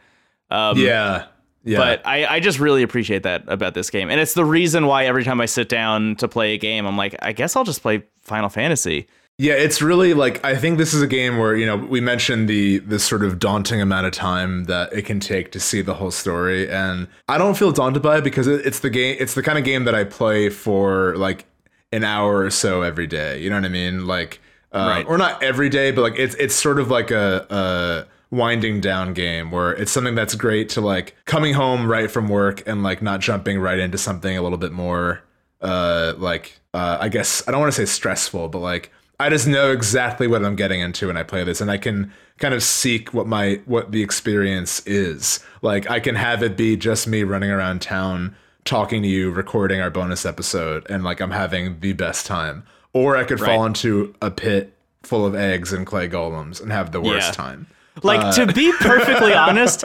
[0.50, 1.26] Um, yeah
[1.64, 1.78] yeah.
[1.78, 4.10] But I, I just really appreciate that about this game.
[4.10, 6.96] And it's the reason why every time I sit down to play a game, I'm
[6.96, 9.06] like, I guess I'll just play Final Fantasy.
[9.40, 12.48] Yeah, it's really like I think this is a game where, you know, we mentioned
[12.48, 15.94] the the sort of daunting amount of time that it can take to see the
[15.94, 19.42] whole story and I don't feel daunted by it because it's the game it's the
[19.44, 21.46] kind of game that I play for like
[21.92, 23.40] an hour or so every day.
[23.40, 24.06] You know what I mean?
[24.08, 24.40] Like
[24.72, 25.06] uh, right.
[25.06, 29.14] or not every day, but like it's it's sort of like a, a winding down
[29.14, 33.00] game where it's something that's great to like coming home right from work and like
[33.00, 35.22] not jumping right into something a little bit more
[35.62, 39.48] uh like uh I guess I don't want to say stressful, but like I just
[39.48, 42.62] know exactly what I'm getting into when I play this, and I can kind of
[42.62, 45.44] seek what my what the experience is.
[45.60, 49.80] Like I can have it be just me running around town talking to you, recording
[49.80, 52.64] our bonus episode, and like I'm having the best time.
[52.92, 53.48] Or I could right.
[53.48, 57.32] fall into a pit full of eggs and clay golems and have the worst yeah.
[57.32, 57.66] time.
[58.02, 59.84] Like uh, to be perfectly honest,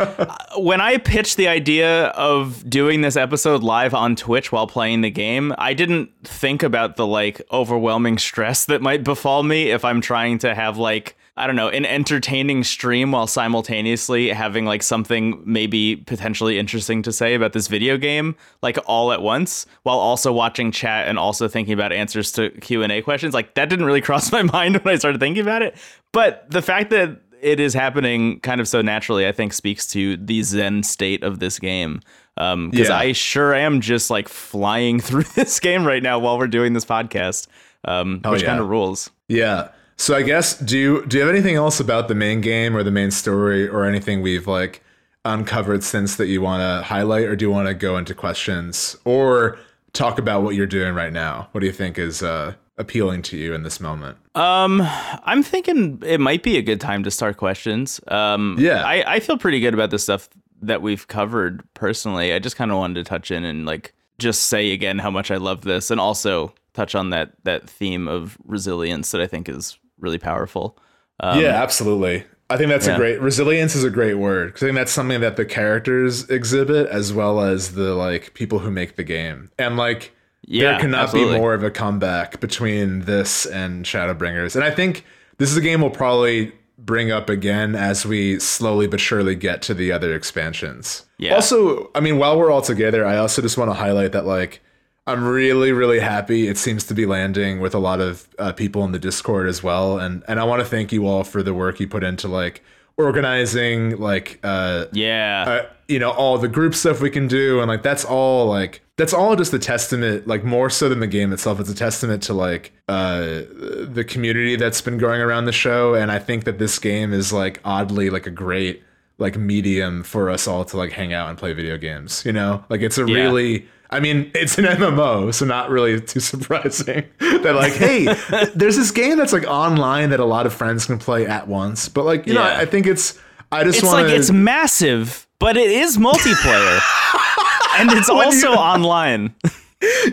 [0.58, 5.12] when I pitched the idea of doing this episode live on Twitch while playing the
[5.12, 10.02] game, I didn't think about the like overwhelming stress that might befall me if I'm
[10.02, 15.42] trying to have like I don't know, an entertaining stream while simultaneously having like something
[15.44, 20.32] maybe potentially interesting to say about this video game, like all at once, while also
[20.32, 23.34] watching chat and also thinking about answers to Q and A questions.
[23.34, 25.76] Like that didn't really cross my mind when I started thinking about it.
[26.12, 30.18] But the fact that it is happening kind of so naturally, I think speaks to
[30.18, 32.02] the zen state of this game.
[32.36, 32.96] Because um, yeah.
[32.96, 36.86] I sure am just like flying through this game right now while we're doing this
[36.86, 37.48] podcast,
[37.86, 38.48] um, which yeah.
[38.48, 39.12] kind of rules.
[39.28, 39.70] Yeah.
[39.98, 42.82] So I guess do you do you have anything else about the main game or
[42.82, 44.84] the main story or anything we've like
[45.26, 48.98] uncovered since that you want to highlight, or do you want to go into questions
[49.06, 49.58] or
[49.94, 51.48] talk about what you're doing right now?
[51.52, 54.18] What do you think is uh, appealing to you in this moment?
[54.36, 54.82] Um,
[55.24, 58.00] I'm thinking it might be a good time to start questions.
[58.08, 60.30] Um, yeah, I, I feel pretty good about the stuff
[60.62, 62.34] that we've covered personally.
[62.34, 65.32] I just kind of wanted to touch in and like just say again how much
[65.32, 69.50] I love this, and also touch on that that theme of resilience that I think
[69.50, 70.78] is really powerful.
[71.20, 72.26] Um, yeah, absolutely.
[72.50, 72.96] I think that's yeah.
[72.96, 76.30] a great resilience is a great word because I think that's something that the characters
[76.30, 80.14] exhibit as well as the like people who make the game, and like
[80.46, 81.36] yeah, there cannot absolutely.
[81.36, 84.56] be more of a comeback between this and Shadowbringers.
[84.56, 85.06] And I think
[85.38, 89.62] this is a game we'll probably bring up again as we slowly but surely get
[89.64, 91.06] to the other expansions.
[91.18, 91.36] Yeah.
[91.36, 94.62] Also, I mean, while we're all together, I also just want to highlight that like
[95.06, 96.48] I'm really, really happy.
[96.48, 99.62] It seems to be landing with a lot of uh, people in the Discord as
[99.62, 102.28] well, and and I want to thank you all for the work you put into
[102.28, 102.64] like
[102.98, 107.68] organizing, like uh, yeah, uh, you know, all the group stuff we can do, and
[107.68, 111.34] like that's all like that's all just a testament like more so than the game
[111.34, 111.60] itself.
[111.60, 113.44] It's a testament to like uh
[113.82, 117.32] the community that's been growing around the show and i think that this game is
[117.32, 118.84] like oddly like a great
[119.20, 122.64] like medium for us all to like hang out and play video games you know?
[122.70, 123.16] Like it's a yeah.
[123.16, 128.06] really I mean, it's an MMO, so not really too surprising that like, hey,
[128.56, 131.90] there's this game that's like online that a lot of friends can play at once.
[131.90, 132.40] But like, you yeah.
[132.40, 133.20] know, I think it's
[133.52, 136.82] I just want It's like it's massive, but it is multiplayer.
[137.78, 139.36] and it's also you, online.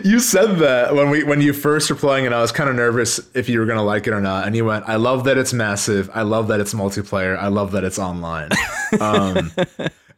[0.03, 2.75] you said that when we when you first were playing and I was kind of
[2.75, 4.45] nervous if you were gonna like it or not.
[4.45, 6.07] And you went, "I love that it's massive.
[6.13, 7.35] I love that it's multiplayer.
[7.35, 8.49] I love that it's online."
[8.99, 9.51] Um,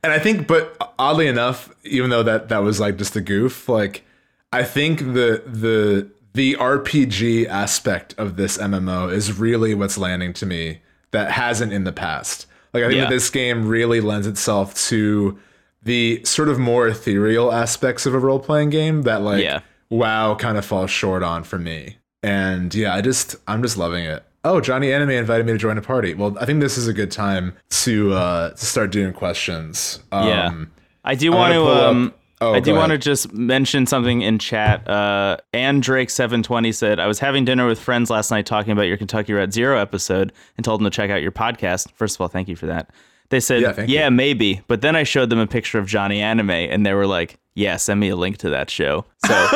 [0.03, 3.69] and I think, but oddly enough, even though that that was like just a goof,
[3.69, 4.03] like
[4.51, 10.45] I think the the the RPG aspect of this MMO is really what's landing to
[10.45, 12.47] me that hasn't in the past.
[12.73, 13.03] Like I think yeah.
[13.05, 15.39] that this game really lends itself to
[15.83, 19.61] the sort of more ethereal aspects of a role playing game that like yeah.
[19.89, 21.97] WoW kind of falls short on for me.
[22.21, 24.23] And yeah, I just I'm just loving it.
[24.45, 26.13] Oh, Johnny Anime invited me to join a party.
[26.13, 30.03] Well, I think this is a good time to uh to start doing questions.
[30.11, 30.65] Um, yeah.
[31.03, 34.85] I do want to um Oh, I do want to just mention something in chat.
[34.85, 38.73] Uh, Ann Drake seven twenty said, "I was having dinner with friends last night talking
[38.73, 41.91] about your Kentucky Route Zero episode and told them to check out your podcast.
[41.93, 42.89] First of all, thank you for that.
[43.29, 44.61] They said, Yeah, yeah, maybe.
[44.67, 47.77] But then I showed them a picture of Johnny Anime, and they were like, yeah,
[47.77, 49.05] send me a link to that show.
[49.25, 49.33] So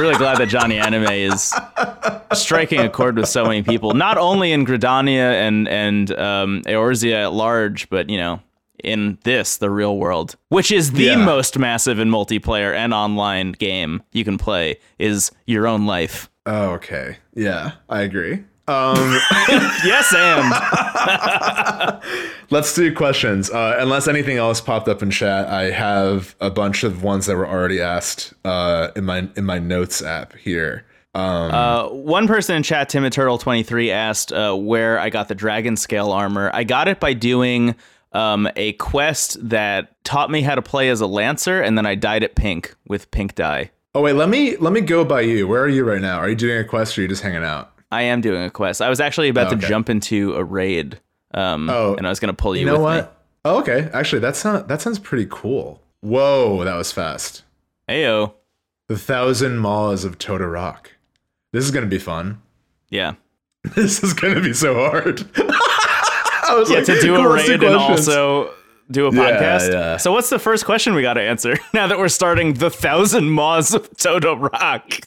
[0.00, 1.52] really glad that Johnny Anime is
[2.32, 7.24] striking a chord with so many people, not only in Gridania and and um, Eorzea
[7.24, 8.40] at large, but you know."
[8.82, 11.16] In this, the real world, which is the Yeah.
[11.22, 16.30] most massive and multiplayer and online game you can play, is your own life.
[16.46, 17.18] Oh, okay.
[17.34, 18.42] Yeah, I agree.
[18.70, 19.18] Um,
[19.84, 22.00] Yes, and
[22.50, 23.50] let's do questions.
[23.50, 27.36] Uh, unless anything else popped up in chat, I have a bunch of ones that
[27.36, 30.84] were already asked uh, in my in my notes app here.
[31.14, 35.28] Um, Uh, one person in chat, Timid Turtle twenty three, asked uh, where I got
[35.28, 36.50] the dragon scale armor.
[36.54, 37.74] I got it by doing
[38.12, 41.94] um, a quest that taught me how to play as a lancer, and then I
[41.94, 43.70] dyed it pink with pink dye.
[43.94, 45.48] oh wait, let me let me go by you.
[45.48, 46.18] Where are you right now?
[46.18, 47.72] Are you doing a quest or are you just hanging out?
[47.90, 48.80] I am doing a quest.
[48.82, 49.66] I was actually about to Okay.
[49.68, 51.00] jump into a raid,
[51.34, 53.04] um, Oh, and I was gonna pull you, You know with what?
[53.04, 53.10] me.
[53.46, 53.88] Oh, okay.
[53.92, 55.82] Actually, that sound that sounds pretty cool.
[56.00, 57.42] Whoa, that was fast.
[57.88, 58.32] Ayo,
[58.88, 60.92] The thousand maws of Tota Rock.
[61.52, 62.40] This is gonna be fun.
[62.90, 63.14] yeah,
[63.74, 65.24] This is gonna be so hard.
[65.36, 66.78] I was yeah.
[66.78, 68.52] like, to do a raid and also
[68.90, 69.72] do a Yeah, podcast.
[69.72, 69.96] yeah.
[69.98, 73.30] So what's the first question we got to answer now that we're starting the thousand
[73.30, 75.00] maws of Toto-Rak?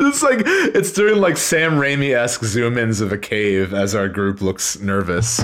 [0.00, 4.08] It's like it's doing like Sam Raimi esque zoom ins of a cave as our
[4.08, 5.40] group looks nervous.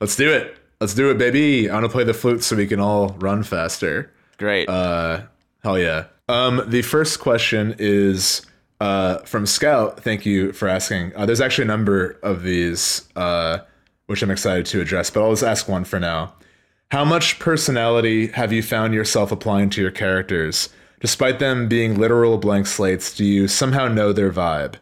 [0.00, 0.56] Let's do it.
[0.80, 1.70] Let's do it, baby.
[1.70, 4.12] I want to play the flute so we can all run faster.
[4.36, 4.68] Great.
[4.68, 5.22] Uh,
[5.62, 6.04] hell yeah.
[6.28, 8.44] Um, the first question is
[8.80, 10.00] uh, from Scout.
[10.02, 11.12] Thank you for asking.
[11.16, 13.58] Uh, there's actually a number of these, uh,
[14.06, 16.34] which I'm excited to address, but I'll just ask one for now.
[16.90, 20.68] How much personality have you found yourself applying to your characters?
[21.00, 24.76] Despite them being literal blank slates, do you somehow know their vibe?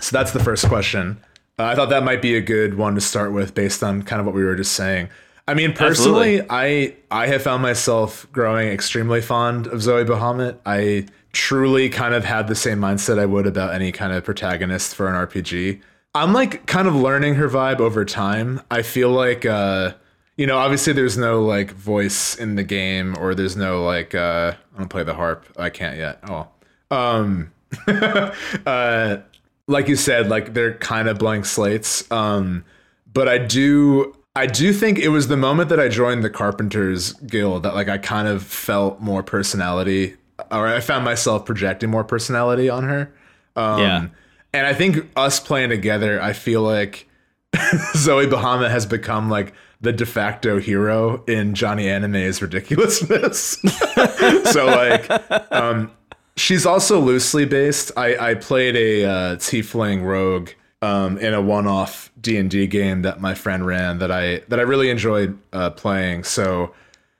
[0.00, 1.22] So that's the first question.
[1.58, 4.20] Uh, I thought that might be a good one to start with based on kind
[4.20, 5.08] of what we were just saying.
[5.46, 10.58] I mean, personally, I I have found myself growing extremely fond of Zoe Bahamut.
[10.64, 14.94] I truly kind of had the same mindset I would about any kind of protagonist
[14.94, 15.80] for an RPG.
[16.14, 18.62] I'm like kind of learning her vibe over time.
[18.70, 19.92] I feel like uh
[20.36, 24.54] you know, obviously there's no like voice in the game or there's no like uh
[24.74, 25.46] I don't play the harp.
[25.56, 26.20] I can't yet.
[26.28, 26.48] Oh.
[26.90, 27.52] Um
[28.66, 29.18] uh
[29.66, 32.10] like you said, like they're kind of blank slates.
[32.10, 32.64] Um,
[33.12, 37.12] but I do, I do think it was the moment that I joined the Carpenters
[37.14, 40.16] Guild that like I kind of felt more personality,
[40.50, 43.12] or I found myself projecting more personality on her.
[43.56, 44.06] Um, Yeah.
[44.52, 47.08] And I think us playing together, I feel like
[47.96, 49.52] Zoe Bahamut has become like
[49.84, 53.58] the de facto hero in Johnny Anime's ridiculousness.
[54.50, 55.08] so like,
[55.52, 55.92] um,
[56.36, 57.92] she's also loosely based.
[57.96, 60.50] I, I played a uh, tiefling rogue
[60.82, 64.58] um, in a one-off D and D game that my friend ran that I that
[64.58, 66.24] I really enjoyed uh, playing.
[66.24, 66.74] So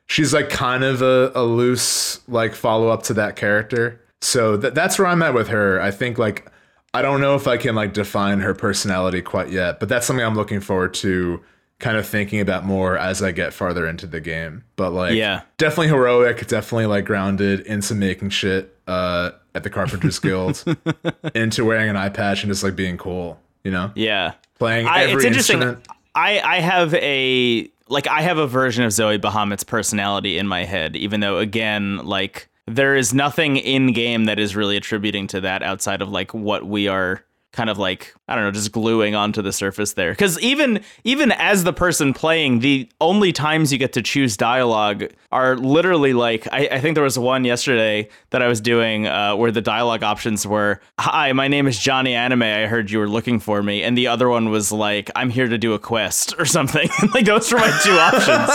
[0.06, 4.00] she's like kind of a, a loose like follow up to that character.
[4.20, 5.80] So that that's where I'm at with her.
[5.80, 6.50] I think like
[6.92, 10.24] I don't know if I can like define her personality quite yet, but that's something
[10.24, 11.42] I'm looking forward to
[11.84, 14.64] kind of thinking about more as I get farther into the game.
[14.76, 15.42] But like Yeah.
[15.58, 20.64] definitely heroic, definitely like grounded into making shit uh at the Carpenters Guild,
[21.34, 23.92] into wearing an eye patch and just like being cool, you know?
[23.94, 24.32] yeah.
[24.58, 25.56] Playing I, every it's interesting.
[25.58, 25.86] instrument.
[26.14, 30.64] I I have a like I have a version of Zoe Bahamut's personality in my
[30.64, 35.40] head, even though again, like there is nothing in game that is really attributing to
[35.42, 37.22] that outside of like what we are
[37.54, 40.10] kind of like I don't know, just gluing onto the surface there.
[40.12, 45.04] Because even even as the person playing, the only times you get to choose dialogue
[45.32, 49.36] are literally like I, I think there was one yesterday that I was doing uh,
[49.36, 52.42] where the dialogue options were Hi, my name is Johnny Anime.
[52.42, 55.48] I heard you were looking for me, and the other one was like I'm here
[55.48, 56.88] to do a quest or something.
[57.14, 58.50] like those were my two options.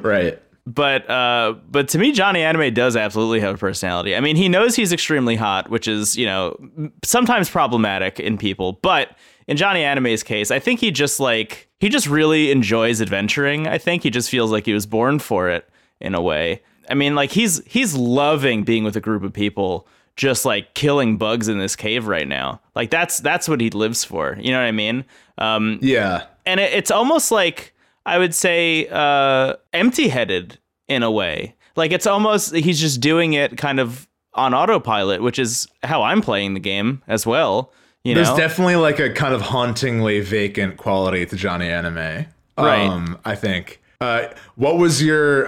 [0.02, 0.40] Right.
[0.74, 4.14] But uh, but to me, Johnny Anime does absolutely have a personality.
[4.14, 6.56] I mean, he knows he's extremely hot, which is you know
[7.02, 8.74] sometimes problematic in people.
[8.74, 9.16] But
[9.48, 13.66] in Johnny Anime's case, I think he just like he just really enjoys adventuring.
[13.66, 15.68] I think he just feels like he was born for it
[16.00, 16.62] in a way.
[16.88, 21.16] I mean, like he's he's loving being with a group of people, just like killing
[21.16, 22.60] bugs in this cave right now.
[22.76, 24.36] Like that's that's what he lives for.
[24.40, 25.04] You know what I mean?
[25.38, 26.26] Um, Yeah.
[26.46, 27.74] and it, it's almost like
[28.06, 30.58] I would say uh, empty-headed
[30.90, 31.54] in a way.
[31.76, 36.20] Like it's almost he's just doing it kind of on autopilot, which is how I'm
[36.20, 37.72] playing the game as well.
[38.04, 42.26] You There's know, definitely like a kind of hauntingly vacant quality to Johnny Anime.
[42.58, 42.86] Right.
[42.86, 43.80] Um, I think.
[44.00, 45.42] Uh, what was your?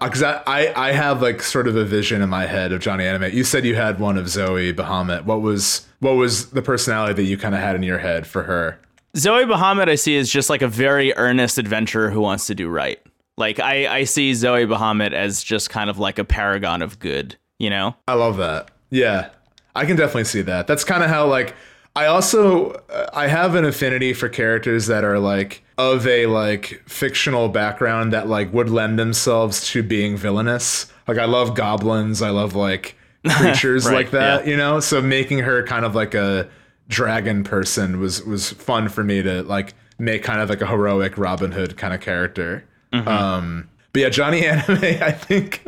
[0.00, 3.04] Because I, I I have like sort of a vision in my head of Johnny
[3.04, 3.30] Anime.
[3.34, 5.24] You said you had one of Zoe Bahamut.
[5.24, 8.44] What was what was the personality that you kind of had in your head for
[8.44, 8.80] her?
[9.16, 12.68] Zoe Bahamut I see is just like a very earnest adventurer who wants to do
[12.68, 13.00] right.
[13.38, 17.36] Like I, I see Zoe Bahamut as just kind of like a paragon of good,
[17.58, 17.94] you know?
[18.08, 18.70] I love that.
[18.90, 19.30] Yeah,
[19.74, 20.66] I can definitely see that.
[20.66, 21.54] That's kind of how like
[21.94, 26.82] I also uh, I have an affinity for characters that are like of a like
[26.86, 30.92] fictional background that like would lend themselves to being villainous.
[31.06, 32.20] Like I love goblins.
[32.22, 32.96] I love like
[33.28, 34.50] creatures Right, like that, yeah.
[34.50, 34.80] you know?
[34.80, 36.48] So making her kind of like a
[36.88, 41.16] dragon person was was fun for me to like make kind of like a heroic
[41.18, 42.64] Robin Hood kind of character.
[42.92, 43.08] Mm-hmm.
[43.08, 45.64] Um but yeah, Johnny Anime, I think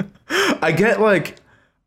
[0.62, 1.36] I get like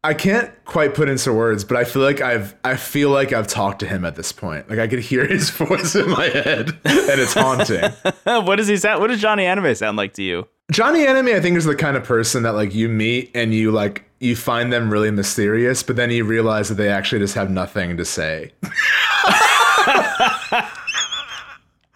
[0.06, 3.48] I can't quite put into words, but I feel like I've I feel like I've
[3.48, 4.70] talked to him at this point.
[4.70, 7.90] Like I could hear his voice in my head, and it's haunting.
[8.24, 9.00] what does he sound?
[9.02, 10.48] What does Johnny Anime sound like to you?
[10.72, 13.72] Johnny Anime, I think, is the kind of person that like you meet and you
[13.72, 17.50] like you find them really mysterious, but then you realize that they actually just have
[17.50, 18.52] nothing to say.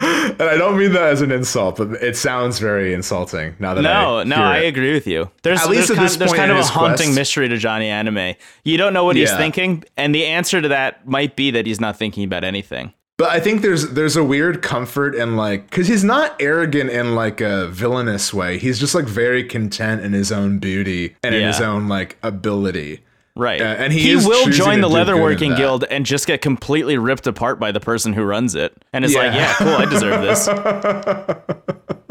[0.00, 3.82] and I don't mean that as an insult, but it sounds very insulting now that
[3.82, 5.28] No, I no, I agree with you.
[5.42, 7.14] There's At least there's at kind, this there's point kind of a haunting quest.
[7.16, 8.34] mystery to Johnny Anime.
[8.62, 11.80] You don't know what he's thinking, and the answer to that might be that he's
[11.80, 12.92] not thinking about anything.
[13.16, 17.16] But I think there's there's a weird comfort in like because he's not arrogant in
[17.16, 18.58] like a villainous way.
[18.58, 23.00] He's just like very content in his own beauty and in his own like ability.
[23.38, 23.60] Right.
[23.60, 26.42] Uh, and he is will join the do good in leatherworking guild and just get
[26.42, 28.76] completely ripped apart by the person who runs it.
[28.92, 29.36] And it's like, Yeah.
[29.36, 30.48] yeah, cool, I deserve this.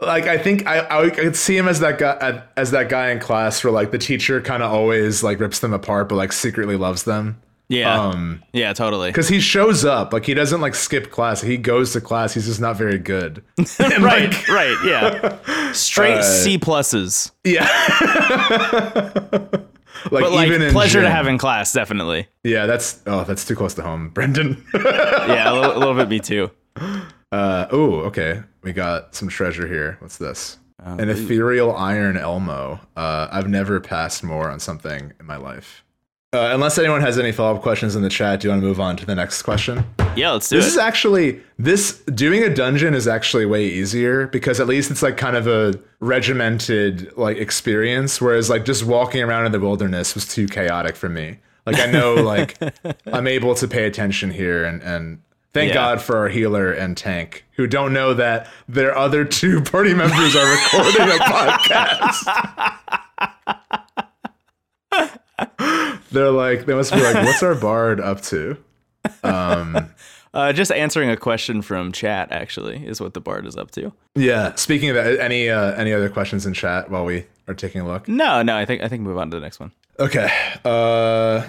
[0.00, 3.20] Like I think I I could see him as that guy as that guy in
[3.20, 6.74] class where like the teacher kind of always like rips them apart, but like secretly
[6.76, 7.40] loves them.
[7.68, 8.06] Yeah.
[8.08, 9.10] Um, yeah, totally.
[9.10, 11.40] because he shows up, like he doesn't like skip class.
[11.40, 12.34] He goes to class.
[12.34, 13.44] He's just not very good.
[13.78, 15.70] And, Right, like, right, yeah.
[15.72, 17.30] Straight Uh, C pluses.
[17.44, 17.68] yeah.
[20.10, 22.28] Like, But like even pleasure to have in class, definitely.
[22.44, 24.64] Yeah, that's oh, that's too close to home, Brendan.
[24.74, 26.50] Yeah, a little, a little bit me too.
[27.32, 28.42] uh, oh, okay.
[28.62, 29.96] We got some treasure here.
[30.00, 30.58] What's this?
[30.84, 32.80] Oh, An ethereal iron Elmo.
[32.96, 35.84] Uh, I've never passed more on something in my life.
[36.34, 38.66] Uh, unless anyone has any follow up questions in the chat, do you want to
[38.66, 39.84] move on to the next question?
[40.16, 44.58] Yeah, let's do This is actually this doing a dungeon is actually way easier because
[44.58, 49.44] at least it's like kind of a regimented like experience, whereas like just walking around
[49.44, 51.36] in the wilderness was too chaotic for me.
[51.66, 52.56] Like I know like
[53.06, 55.20] I'm able to pay attention here and and
[55.52, 55.74] thank Yeah.
[55.74, 60.34] God for our healer and tank who don't know that their other two party members
[60.34, 63.00] are recording a podcast.
[66.12, 68.56] They're like they must be like, what's our bard up to?
[70.34, 73.92] Uh, just answering a question from chat, actually, is what the bard is up to.
[74.14, 74.54] Yeah.
[74.54, 77.86] Speaking of that, any uh, any other questions in chat while we are taking a
[77.86, 78.08] look?
[78.08, 79.72] No, no, I think I think move on to the next one.
[79.98, 80.30] Okay.
[80.64, 81.46] Uh,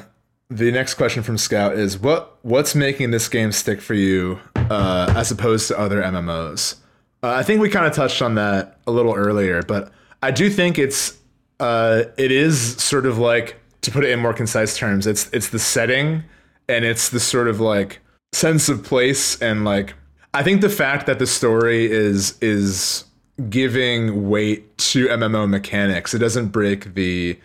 [0.50, 5.14] the next question from Scout is what what's making this game stick for you uh,
[5.16, 6.76] as opposed to other MMOs?
[7.24, 10.50] Uh, I think we kind of touched on that a little earlier, but I do
[10.50, 11.18] think it's
[11.60, 15.08] uh, it is sort of like to put it in more concise terms.
[15.08, 16.24] It's it's the setting
[16.68, 18.00] and it's the sort of like
[18.34, 19.94] sense of place and like
[20.34, 23.06] I think the fact that the story is is
[23.50, 26.14] giving weight to MMO mechanics.
[26.14, 27.40] It doesn't break the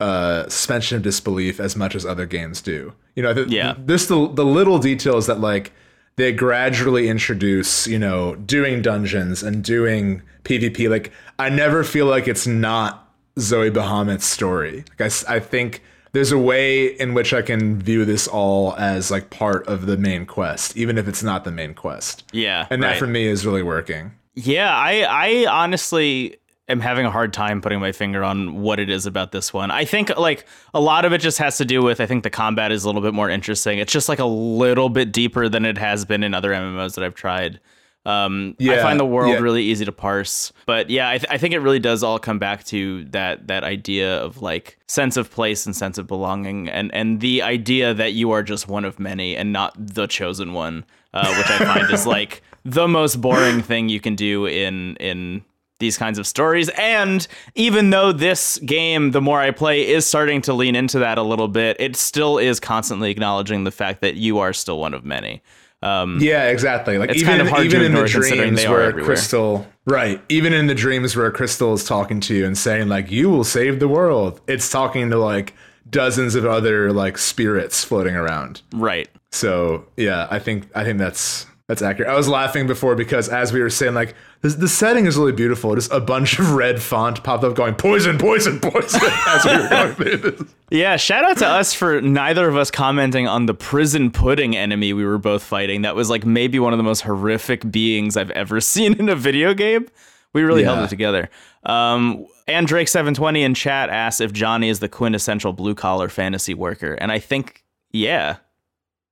[0.00, 2.92] uh, suspension of disbelief as much as other games do.
[3.16, 3.74] You know, the, Yeah.
[3.78, 5.72] this the the little details that like
[6.16, 7.86] they gradually introduce.
[7.86, 10.88] You know, doing dungeons and doing PvP.
[10.88, 13.07] Like I never feel like it's not
[13.38, 14.84] Zoe Bahamut's story.
[14.98, 15.82] Like I, I think
[16.12, 19.96] there's a way in which I can view this all as like part of the
[19.96, 22.24] main quest, even if it's not the main quest.
[22.32, 22.98] Yeah, And that right.
[22.98, 24.12] for me is really working.
[24.34, 28.90] Yeah, I I honestly am having a hard time putting my finger on what it
[28.90, 29.70] is about this one.
[29.70, 32.30] I think like a lot of it just has to do with I think the
[32.30, 33.78] combat is a little bit more interesting.
[33.78, 37.04] It's just like a little bit deeper than it has been in other MMOs that
[37.04, 37.60] I've tried.
[38.08, 39.38] Um, I find the world yeah.
[39.38, 42.38] really easy to parse, but yeah, I, th- I think it really does all come
[42.38, 46.90] back to that that idea of like sense of place and sense of belonging, and
[46.94, 50.86] and the idea that you are just one of many and not the chosen one,
[51.12, 55.44] uh, which I find is like the most boring thing you can do in in
[55.78, 56.70] these kinds of stories.
[56.70, 61.18] And even though this game, the more I play, is starting to lean into that
[61.18, 64.94] a little bit, it still is constantly acknowledging the fact that you are still one
[64.94, 65.42] of many.
[65.82, 66.98] Um, Yeah, exactly.
[66.98, 68.92] Like It's even kind of hard even to in the dreams they where.
[68.92, 70.20] Crystal, right?
[70.28, 73.44] Even in the dreams where Crystal is talking to you and saying like, "You will
[73.44, 75.54] save the world," it's talking to like
[75.88, 78.62] dozens of other like spirits floating around.
[78.72, 79.08] right.
[79.30, 82.10] So yeah, I think I think that's That's accurate.
[82.10, 85.32] I was laughing before because as we were saying, like this, the setting is really
[85.32, 85.74] beautiful.
[85.74, 89.68] Just a bunch of red font popped up going poison, poison, poison as we were
[89.68, 90.42] going through this.
[90.70, 94.92] Yeah, shout out to us for neither of us commenting on the prison pudding enemy
[94.92, 95.82] we were both fighting.
[95.82, 99.16] That was like maybe one of the most horrific beings I've ever seen in a
[99.16, 99.88] video game.
[100.32, 101.30] We really held it together.
[101.64, 106.94] Um, and Drake720 in chat asks if Johnny is the quintessential blue collar fantasy worker.
[106.94, 108.36] And I think, yeah,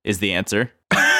[0.03, 0.71] is the answer.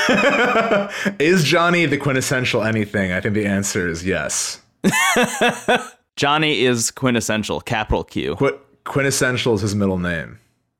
[1.19, 3.11] is Johnny the quintessential anything?
[3.11, 4.61] I think the answer is yes.
[6.15, 8.35] Johnny is quintessential, capital Q.
[8.35, 10.39] Qu- quintessential is his middle name.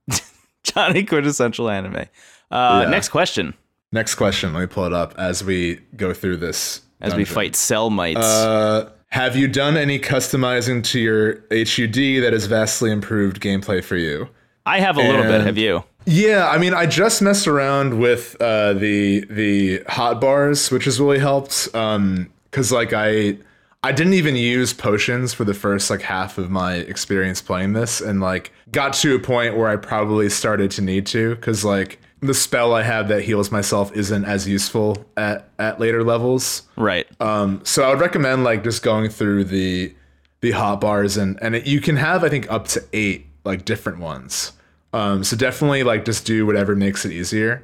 [0.63, 2.05] Johnny quintessential anime.
[2.49, 2.89] Uh, Yeah.
[2.89, 3.53] Next question
[3.91, 4.53] Next question.
[4.53, 6.81] Let me pull it up as we go through this.
[6.99, 8.19] as we fight cell mites.
[8.19, 13.95] Uh, have you done any customizing to your HUD that has vastly improved gameplay for
[13.95, 14.27] you?
[14.65, 15.41] I have a little bit.
[15.41, 15.83] Have you?
[16.09, 21.01] Yeah, I mean, I just messed around with uh, the the hot bars, which has
[21.01, 21.67] really helped.
[21.75, 23.37] Um, cause like I
[23.83, 27.99] I didn't even use potions for the first like half of my experience playing this,
[27.99, 31.99] and like got to a point where I probably started to need to, cause like
[32.21, 36.63] the spell I have that heals myself isn't as useful at at later levels.
[36.77, 37.05] Right.
[37.19, 39.93] Um, so I would recommend like just going through the
[40.39, 43.65] the hot bars and and it, you can have I think up to eight like
[43.65, 44.53] different ones.
[44.97, 47.63] Um, so definitely like just do whatever makes it easier.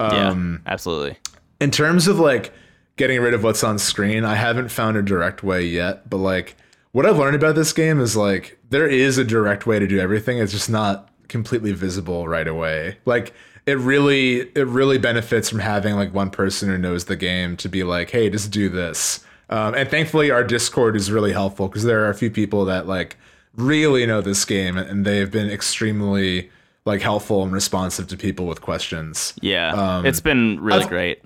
[0.00, 1.16] Um, yeah, absolutely.
[1.60, 2.52] in terms of like
[2.96, 6.10] getting rid of what's on screen, I haven't found a direct way yet.
[6.10, 6.56] But like
[6.90, 10.00] what I've learned about this game is like there is a direct way to do
[10.00, 10.38] everything.
[10.38, 12.98] It's just not completely visible right away.
[13.04, 13.32] Like
[13.64, 17.68] it really it really benefits from having like one person who knows the game to
[17.68, 19.24] be like, hey, just do this.
[19.50, 22.88] Um, and thankfully, our Discord is really helpful because there are a few people that
[22.88, 23.16] like
[23.54, 26.50] really know this game and they've been extremely
[26.84, 29.34] like helpful and responsive to people with questions.
[29.40, 31.22] Yeah, Um, it's been really I've- great.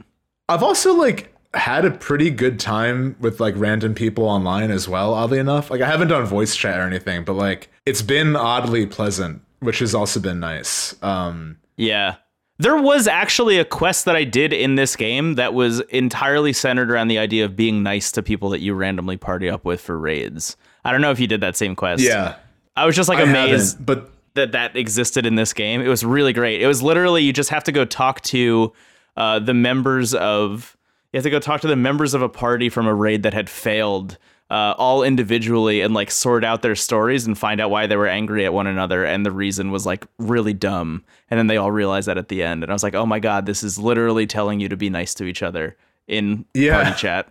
[0.49, 5.15] I've also like had a pretty good time with like random people online as well,
[5.15, 5.71] oddly enough.
[5.71, 9.79] Like I haven't done voice chat or anything, but like it's been oddly pleasant, which
[9.79, 10.95] has also been nice.
[11.03, 12.17] Um Yeah.
[12.59, 16.91] There was actually a quest that I did in this game that was entirely centered
[16.91, 19.99] around the idea of being nice to people that you randomly party up with for
[19.99, 20.57] raids.
[20.85, 22.03] I don't know if you did that same quest.
[22.03, 22.37] yeah.
[22.77, 25.81] I was just like amazed but that that existed in this game.
[25.81, 26.63] It was really great.
[26.63, 28.73] It was literally you just have to go talk to
[29.17, 30.77] uh, the members of
[31.13, 33.35] you have to go talk to the members of a party from a raid that
[33.35, 34.19] had failed
[34.49, 38.07] uh, all individually and like sort out their stories and find out why they were
[38.07, 41.73] angry at one another and the reason was like really dumb and then they all
[41.73, 44.25] realized that at the end and I was like oh my god this is literally
[44.27, 45.77] telling you to be nice to each other
[46.07, 46.81] in Yeah.
[46.85, 47.29] party chat.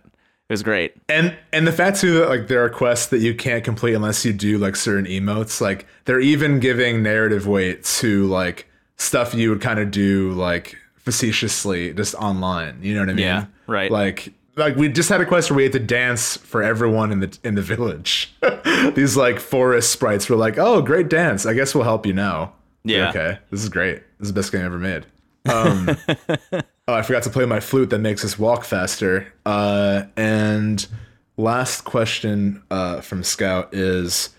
[0.48, 0.94] It was great.
[1.08, 4.24] and and the fact too that like there are quests that you can't complete unless
[4.24, 5.60] you do like certain emotes.
[5.60, 10.76] Like they're even giving narrative weight to like stuff you would kind of do like
[10.94, 12.78] facetiously just online.
[12.82, 13.24] You know what I mean?
[13.24, 13.90] Yeah, right.
[13.90, 17.20] Like like we just had a quest where we had to dance for everyone in
[17.20, 18.32] the in the village.
[18.94, 21.44] These like forest sprites were like, "Oh, great dance!
[21.44, 22.52] I guess we'll help you now."
[22.84, 23.08] Yeah.
[23.10, 23.96] Okay, this is great.
[24.18, 25.06] This is the best game ever made.
[25.48, 25.96] Um,
[26.88, 29.32] oh, I forgot to play my flute that makes us walk faster.
[29.44, 30.86] Uh, and
[31.36, 34.30] last question uh, from Scout is,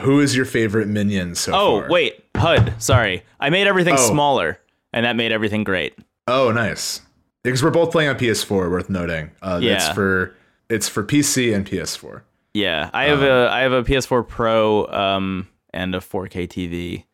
[0.00, 1.88] who is your favorite minion so Oh, far?
[1.90, 2.24] wait.
[2.36, 2.74] HUD.
[2.78, 3.22] Sorry.
[3.40, 4.08] I made everything Oh.
[4.10, 4.58] smaller
[4.92, 5.94] and that made everything great.
[6.26, 7.00] Oh, nice.
[7.42, 8.70] Because we're both playing on PS4.
[8.70, 9.30] Worth noting.
[9.42, 10.34] Uh, It's for
[10.70, 12.22] it's for PC and PS4.
[12.54, 17.04] Yeah, I have a I have a PS4 Pro um, and a 4K TV,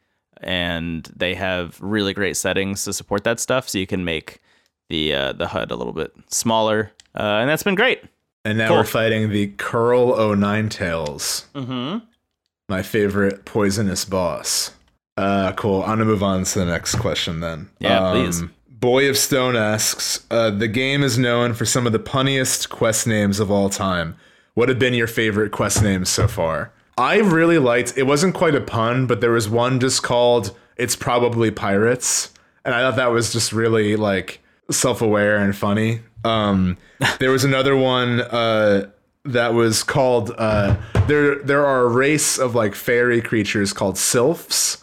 [0.41, 3.69] and they have really great settings to support that stuff.
[3.69, 4.41] So you can make
[4.89, 8.03] the uh, the HUD a little bit smaller, uh, and that's been great.
[8.45, 8.79] And now Cool.
[8.79, 11.47] we're fighting the Coeurl O' Nine Tails.
[11.55, 11.99] Mm-hmm.
[12.69, 14.73] my favorite poisonous boss.
[15.17, 15.83] Uh, cool.
[15.83, 17.69] I'm gonna move on to the next question then.
[17.81, 18.43] Yeah, please.
[18.69, 23.07] Boy of Stone asks, uh, the game is known for some of the punniest quest
[23.07, 24.17] names of all time.
[24.55, 26.73] What have been your favorite quest names so far?
[27.01, 27.97] I really liked.
[27.97, 32.31] It wasn't quite a pun, but there was one just called "It's Probably Pirates,"
[32.63, 34.41] and I thought that was just really like
[34.71, 36.01] self-aware and funny.
[36.25, 36.77] Um,
[37.19, 38.21] there was another one.
[38.21, 38.91] Uh,
[39.25, 40.75] that was called uh
[41.07, 44.83] there there are a race of like fairy creatures called sylphs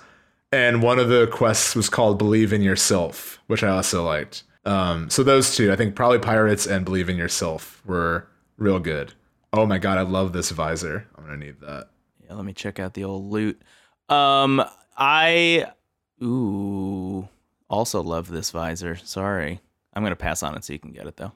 [0.51, 5.09] and one of the quests was called believe in yourself which i also liked um
[5.09, 9.11] so those two i think probably pirates and believe in yourself were real good
[9.53, 11.89] oh my god i love this visor i'm gonna need that
[12.27, 13.61] Yeah, let me check out the old loot.
[14.09, 14.63] Um,
[14.97, 15.67] I
[16.21, 17.27] ooh
[17.69, 18.95] also love this visor.
[18.97, 19.59] Sorry,
[19.93, 21.31] I'm gonna pass on it so you can get it though.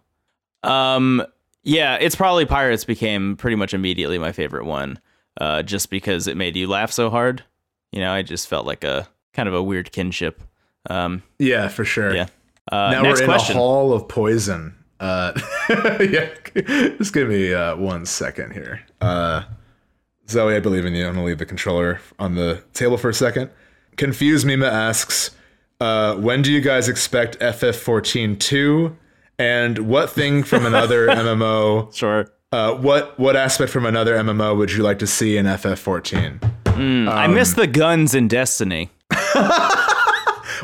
[0.69, 1.23] Um,
[1.63, 4.99] yeah, it's probably Pirates became pretty much immediately my favorite one,
[5.39, 7.43] uh, just because it made you laugh so hard.
[7.91, 10.41] You know, I just felt like a kind of a weird kinship.
[10.89, 12.25] Um, yeah for sure yeah.
[12.71, 13.55] Uh, now next we're in question.
[13.55, 15.31] a hall of poison Uh,
[15.69, 16.29] yeah,
[16.97, 18.81] just give me uh, one second here.
[18.99, 19.43] Uh,
[20.32, 21.07] Zoe, I believe in you.
[21.07, 23.49] I'm gonna leave the controller on the table for a second.
[23.97, 25.32] Confused Mima asks,
[25.79, 28.95] uh, when do you guys expect FF14 2?
[29.39, 31.93] And what thing from another MMO?
[31.95, 32.32] Sure.
[32.51, 36.47] Uh, what what aspect from another MMO would you like to see in FF14?
[37.07, 38.89] I miss the guns in Destiny.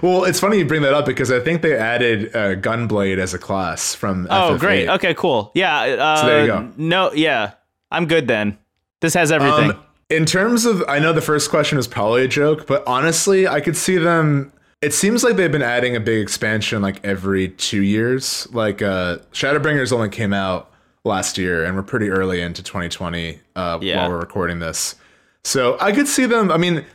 [0.03, 3.33] Well, it's funny you bring that up because I think they added uh, Gunblade as
[3.33, 4.27] a class from.
[4.29, 4.59] Oh, FF8.
[4.59, 4.89] great.
[4.89, 5.51] Okay, cool.
[5.55, 5.79] Yeah.
[5.79, 6.71] Uh, there you go.
[6.77, 7.53] No, yeah.
[7.89, 8.57] I'm good then.
[9.01, 9.71] This has everything.
[9.71, 13.47] Um, in terms of, I know the first question was probably a joke, but honestly,
[13.47, 14.51] I could see them.
[14.81, 18.47] It seems like they've been adding a big expansion like every two years.
[18.53, 20.71] Like uh, Shadowbringers only came out
[21.03, 23.97] last year, and we're pretty early into 2020 uh, Yeah.
[24.01, 24.95] while we're recording this.
[25.43, 26.51] So I could see them.
[26.51, 26.85] I mean,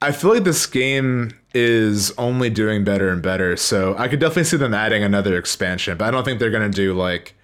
[0.00, 3.56] I feel like this game is only doing better and better.
[3.56, 6.68] So I could definitely see them adding another expansion, but I don't think they're gonna
[6.70, 7.34] do like.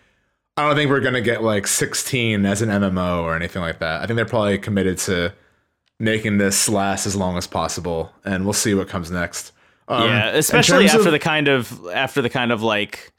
[0.58, 4.02] I don't think we're gonna get like 16 as an MMO or anything like that.
[4.02, 5.32] I think they're probably committed to
[6.00, 9.52] making this last as long as possible, and we'll see what comes next.
[9.86, 13.12] Um, yeah, especially after of- the kind of after the kind of like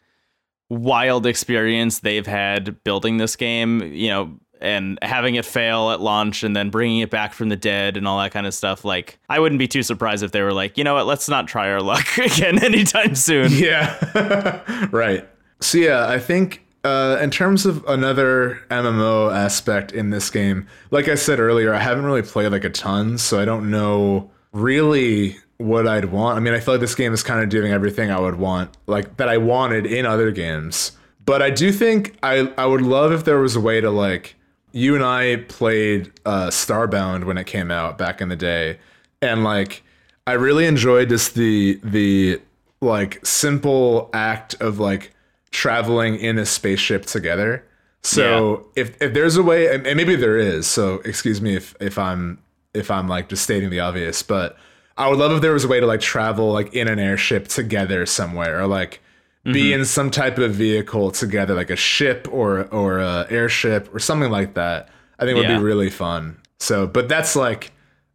[0.70, 6.44] wild experience they've had building this game, you know, and having it fail at launch
[6.44, 8.84] and then bringing it back from the dead and all that kind of stuff.
[8.84, 11.48] Like, I wouldn't be too surprised if they were like, you know what, let's not
[11.48, 13.52] try our luck again anytime soon.
[13.54, 14.88] Yeah.
[14.92, 15.28] right.
[15.62, 21.08] So yeah, I think uh, in terms of another MMO aspect in this game, like
[21.08, 25.38] I said earlier, I haven't really played like a ton, so I don't know really
[25.58, 26.38] what I'd want.
[26.38, 28.76] I mean, I feel like this game is kind of doing everything I would want,
[28.88, 30.94] like that I wanted in other games.
[31.26, 34.36] But I do think I I would love if there was a way to like
[34.72, 38.80] you and I played uh, Starbound when it came out back in the day,
[39.22, 39.84] and like
[40.26, 42.42] I really enjoyed just the the
[42.82, 45.14] like simple act of like
[45.52, 47.66] traveling in a spaceship together.
[48.02, 50.68] So if if there's a way, and and maybe there is.
[50.68, 52.40] So excuse me if if I'm
[52.74, 54.58] if I'm like just stating the obvious, but
[54.98, 57.48] I would love if there was a way to like travel like in an airship
[57.48, 59.02] together somewhere, or like
[59.44, 64.00] be in some type of vehicle together, like a ship or or a airship or
[64.00, 64.90] something like that.
[65.18, 65.58] I think it would Yeah.
[65.58, 66.38] be really fun.
[66.60, 67.72] So, but that's like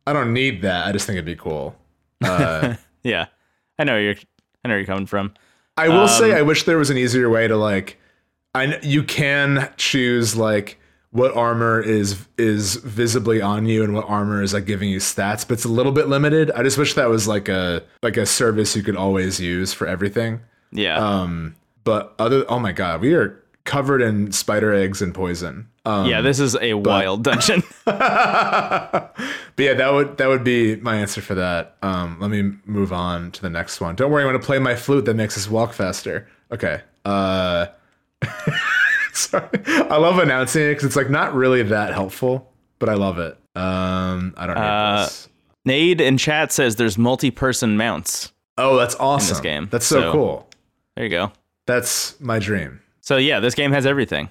[0.06, 0.86] I don't need that.
[0.86, 1.76] I just think it'd be cool.
[2.22, 3.26] Uh, Yeah,
[3.78, 4.14] I know where you're.
[4.64, 5.34] I know where you're coming from.
[5.76, 7.98] I will say Um, I wish there was an easier way to like
[8.54, 10.78] I you can choose like
[11.10, 15.46] what armor is is visibly on you and what armor is like giving you stats,
[15.46, 16.50] but it's a little bit limited.
[16.52, 19.86] I just wish that was like a like a service you could always use for
[19.86, 20.40] everything.
[20.72, 20.96] Yeah.
[20.96, 25.68] Um but other oh my god, we are covered in spider eggs and poison.
[25.86, 27.62] Um yeah, this is a wild dungeon.
[27.84, 29.14] but
[29.58, 31.76] yeah, that would that would be my answer for that.
[31.82, 33.94] Um, let me move on to the next one.
[33.94, 36.28] Don't worry, I'm gonna play my flute that makes us walk faster.
[36.50, 36.80] Okay.
[37.04, 37.66] Uh,
[39.12, 43.18] sorry, I love announcing it because it's like not really that helpful, but I love
[43.18, 43.36] it.
[43.54, 44.62] Um, I don't know.
[44.62, 45.08] Uh,
[45.66, 48.32] Nade in chat says there's multi-person mounts.
[48.58, 49.28] oh, that's awesome.
[49.28, 50.48] this game, That's so, so- cool.
[50.96, 51.32] There you go.
[51.66, 52.80] That's my dream.
[53.00, 54.30] So yeah, this game has everything.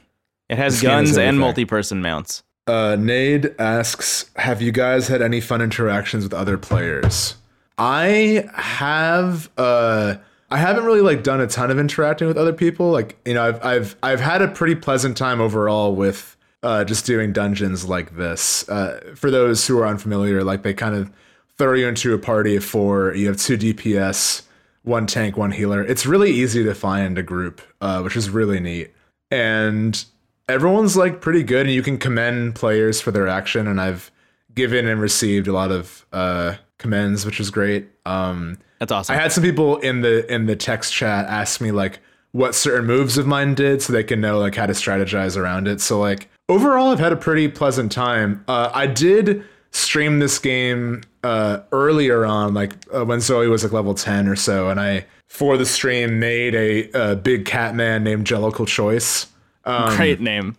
[0.49, 2.43] It has This game has guns and multi-person mounts.
[2.67, 7.35] Uh, Nade asks, "Have you guys had any fun interactions with other players?"
[7.77, 9.49] I have.
[9.57, 10.15] Uh,
[10.49, 12.91] I haven't really like done a ton of interacting with other people.
[12.91, 17.05] Like you know, I've I've I've had a pretty pleasant time overall with uh, just
[17.05, 18.67] doing dungeons like this.
[18.69, 21.11] Uh, for those who are unfamiliar, like they kind of
[21.57, 23.13] throw you into a party of four.
[23.13, 24.43] You have two DPS,
[24.83, 25.83] one tank, one healer.
[25.83, 28.93] It's really easy to find a group, uh, which is really neat.
[29.31, 30.03] And
[30.47, 33.67] everyone's like pretty good, and you can commend players for their action.
[33.67, 34.11] And I've
[34.53, 37.89] given and received a lot of uh, commends, which is great.
[38.05, 39.15] Um, That's awesome.
[39.15, 41.99] I had some people in the in the text chat ask me like
[42.31, 45.67] what certain moves of mine did, so they can know like how to strategize around
[45.67, 45.81] it.
[45.81, 48.43] So like overall, I've had a pretty pleasant time.
[48.47, 53.71] Uh, I did stream this game uh, earlier on, like uh, when Zoe was like
[53.71, 58.03] level ten or so, and I for the stream made a, a big cat man
[58.03, 59.27] named Jellicle Choice.
[59.65, 60.55] Um, Great name.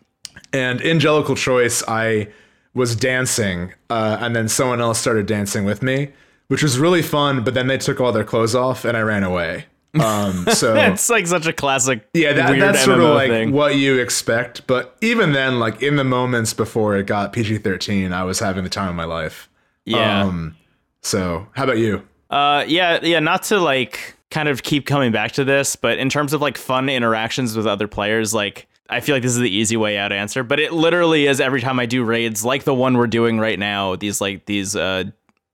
[0.52, 2.28] and Angelical Choice, I
[2.74, 6.08] was dancing, uh, and then someone else started dancing with me,
[6.48, 7.44] which was really fun.
[7.44, 9.66] But then they took all their clothes off, and I ran away.
[10.00, 12.04] Um, so It's like such a classic.
[12.14, 13.52] yeah, that, that's sort of like thing.
[13.52, 14.66] what you expect.
[14.66, 18.64] But even then, like in the moments before it got PG thirteen, I was having
[18.64, 19.48] the time of my life.
[19.84, 20.22] Yeah.
[20.24, 20.56] Um,
[21.02, 22.02] so how about you?
[22.30, 23.20] Uh, yeah, yeah.
[23.20, 26.58] Not to like kind of keep coming back to this, but in terms of like
[26.58, 30.12] fun interactions with other players, like I feel like this is the easy way out
[30.12, 30.42] answer.
[30.42, 33.58] But it literally is every time I do raids, like the one we're doing right
[33.58, 33.96] now.
[33.96, 35.04] These like these uh,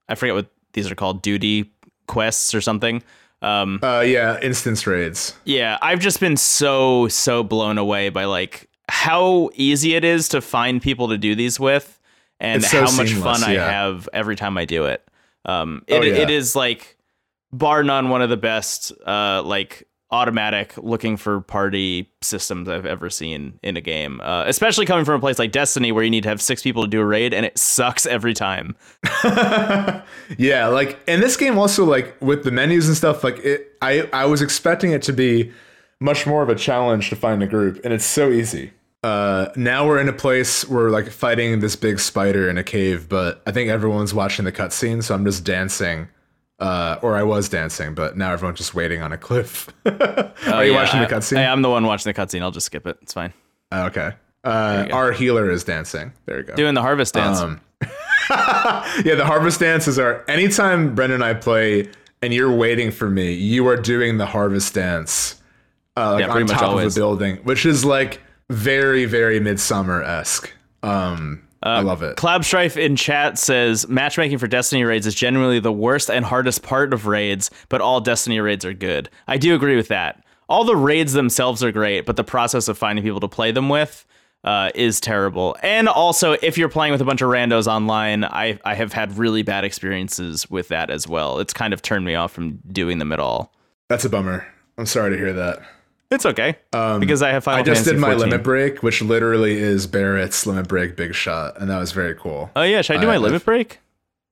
[0.09, 1.71] I forget what these are called, duty
[2.07, 3.03] quests or something.
[3.41, 5.35] Um, Uh, yeah, instance raids.
[5.45, 10.41] yeah, I've just been so so blown away by like how easy it is to
[10.41, 11.99] find people to do these with,
[12.39, 15.03] and so how much seamless, fun I have every time I do it.
[15.45, 16.13] Um, it, Oh, yeah.
[16.15, 16.97] it is like
[17.51, 23.09] bar none one of the best uh like automatic looking for party systems I've ever
[23.09, 24.19] seen in a game.
[24.21, 26.83] Uh, especially coming from a place like Destiny where you need to have six people
[26.83, 28.75] to do a raid and it sucks every time.
[30.37, 34.09] yeah, like and this game also like with the menus and stuff, like it I
[34.11, 35.51] I was expecting it to be
[35.99, 38.71] much more of a challenge to find a group, and it's so easy.
[39.03, 42.63] Uh now we're in a place where we're like fighting this big spider in a
[42.63, 46.09] cave, but I think everyone's watching the cutscene, so I'm just dancing.
[46.61, 49.67] Uh, or I was dancing, but now everyone's just waiting on a cliff.
[49.85, 51.37] Are you Yeah, watching the I- cutscene?
[51.37, 52.43] I, am the one watching the cutscene.
[52.43, 52.99] I'll just skip it.
[53.01, 53.33] It's fine.
[53.71, 54.11] Oh, okay.
[54.43, 56.13] Uh, our healer is dancing.
[56.27, 56.55] There you go.
[56.55, 57.39] Doing the harvest dance.
[57.39, 57.61] Um,
[58.29, 61.89] yeah, the harvest dances are anytime Brendan and I play
[62.21, 65.41] and you're waiting for me, you are doing the harvest dance
[65.97, 69.39] uh, like Yeah, pretty on much top of a building, which is like very, very
[69.39, 70.51] midsummer esque.
[70.83, 72.17] Um, I love it.
[72.17, 76.63] Cloud Strife in chat says matchmaking for Destiny raids is generally the worst and hardest
[76.63, 79.09] part of raids, but all Destiny raids are good.
[79.27, 80.23] I do agree with that.
[80.49, 83.69] All the raids themselves are great, but the process of finding people to play them
[83.69, 84.05] with
[84.43, 85.55] uh, is terrible.
[85.61, 89.17] And also, if you're playing with a bunch of randos online, I, I have had
[89.17, 91.39] really bad experiences with that as well.
[91.39, 93.53] It's kind of turned me off from doing them at all.
[93.87, 94.47] That's a bummer.
[94.77, 95.61] I'm sorry to hear that.
[96.11, 98.19] It's okay because I have Final Um, I just Fantasy did my 14.
[98.29, 102.51] limit break, which literally is Barret's limit break big shot, and that was very cool.
[102.55, 103.79] Oh yeah, should I do I- my limit break?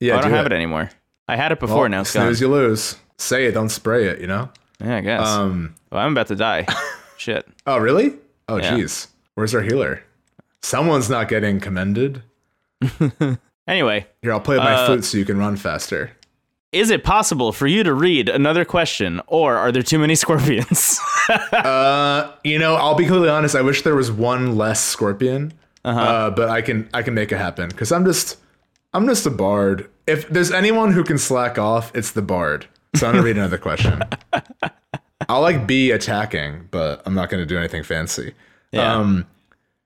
[0.01, 0.51] Yeah, Oh, I don't do have it.
[0.51, 0.89] anymore.
[1.27, 1.81] I had it before.
[1.81, 2.25] Well, now it's gone.
[2.25, 2.95] snooze, you lose.
[3.17, 4.19] Say it, don't spray it.
[4.19, 4.49] You know.
[4.81, 5.27] Yeah, I guess.
[5.27, 5.75] Um.
[5.91, 6.65] well, I'm about to die.
[7.17, 7.47] Shit.
[7.67, 8.13] Oh, really?
[8.47, 8.71] Oh, Yeah.
[8.75, 9.07] jeez.
[9.35, 10.03] Where's our healer?
[10.61, 12.23] Someone's not getting commended.
[13.67, 16.09] Anyway, Here, I'll play with my Uh, flute so you can run faster.
[16.71, 20.99] Is it possible for you to read another question, or are there too many scorpions?
[21.51, 23.55] Uh, you know, I'll be completely honest.
[23.55, 25.53] I wish there was one less scorpion,
[25.85, 25.99] Uh-huh.
[25.99, 28.37] uh, but I can I can make it happen because I'm just
[28.93, 29.89] I'm just a bard.
[30.07, 32.67] If there's anyone who can slack off, it's the bard.
[32.95, 34.01] So I'm gonna read another question.
[35.29, 38.33] I'll like be attacking, but I'm not gonna do anything fancy.
[38.71, 38.95] Yeah.
[38.95, 39.25] Um,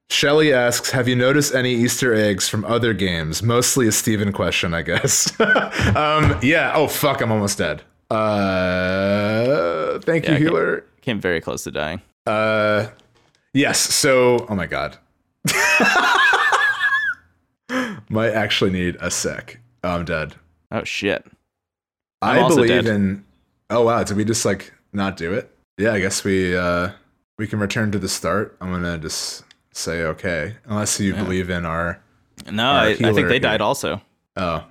[0.09, 4.73] Shelly asks, "Have you noticed any Easter eggs from other games?" Mostly a Steven question,
[4.73, 5.39] I guess.
[5.39, 6.73] um, yeah.
[6.75, 7.81] Oh fuck, I'm almost dead.
[8.11, 10.43] Uh, thank you, okay.
[10.43, 10.85] healer.
[11.01, 12.01] Came very close to dying.
[12.27, 12.87] Uh,
[13.53, 13.79] yes.
[13.79, 14.97] So, oh my god,
[18.09, 19.59] might actually need a sec.
[19.83, 20.35] Oh, I'm dead.
[20.71, 21.25] Oh shit.
[22.21, 22.87] I'm I believe dead.
[22.87, 23.25] in.
[23.69, 25.49] Oh wow, did we just like not do it?
[25.77, 26.91] Yeah, I guess we uh
[27.37, 28.55] we can return to the start.
[28.61, 29.43] I'm gonna just
[29.73, 32.01] say okay, unless you believe in our.
[32.51, 33.39] No, I, I think they here.
[33.39, 34.01] died also.
[34.35, 34.63] Oh,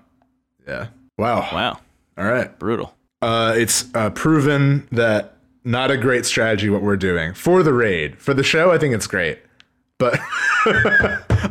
[0.67, 0.89] yeah.
[1.19, 1.49] Wow.
[1.53, 1.81] Wow,
[2.19, 2.59] All right.
[2.59, 2.95] brutal.
[3.21, 8.19] Uh, it's uh, proven that not a great strategy what we're doing for the raid.
[8.19, 9.39] For the show, I think it's great.
[9.99, 10.19] But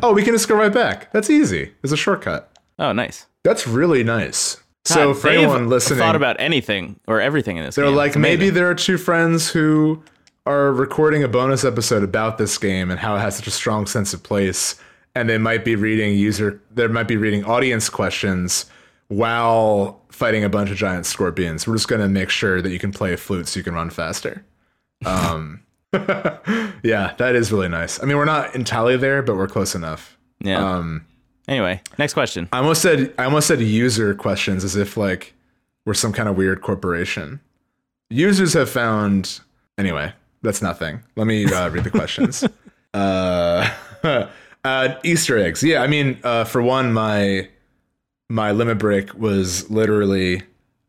[0.04, 1.12] oh, we can just go right back.
[1.14, 1.72] That's easy.
[1.82, 2.52] There's a shortcut.
[2.78, 3.28] Oh, nice.
[3.44, 4.58] That's really nice.
[4.84, 7.76] so God, for they've anyone listening, thought about anything or everything in this.
[7.76, 7.96] they're game.
[7.96, 10.04] like maybe there are two friends who
[10.46, 13.86] are recording a bonus episode about this game and how it has such a strong
[13.86, 14.76] sense of place,
[15.14, 18.66] and they might be reading user, they might be reading audience questions
[19.08, 21.68] while fighting a bunch of giant scorpions.
[21.68, 23.90] We're just gonna make sure that you can play a flute so you can run
[23.90, 24.44] faster.
[25.06, 25.64] Um,
[25.94, 28.02] yeah, that is really nice.
[28.02, 30.18] I mean, we're not entirely there, but we're close enough.
[30.40, 30.76] yeah.
[30.76, 31.06] Um,
[31.48, 32.48] anyway, next question.
[32.52, 35.36] I almost said I almost said user questions as if like
[35.86, 37.42] we're some kind of weird corporation.
[38.10, 39.40] Users have found
[39.78, 40.14] anyway.
[40.42, 41.04] That's nothing.
[41.16, 42.44] Let me uh, read the questions.
[42.94, 43.70] uh,
[44.64, 45.64] uh, Easter eggs.
[45.64, 47.48] Yeah, I mean, uh, for one, my
[48.30, 50.44] my limit break was literally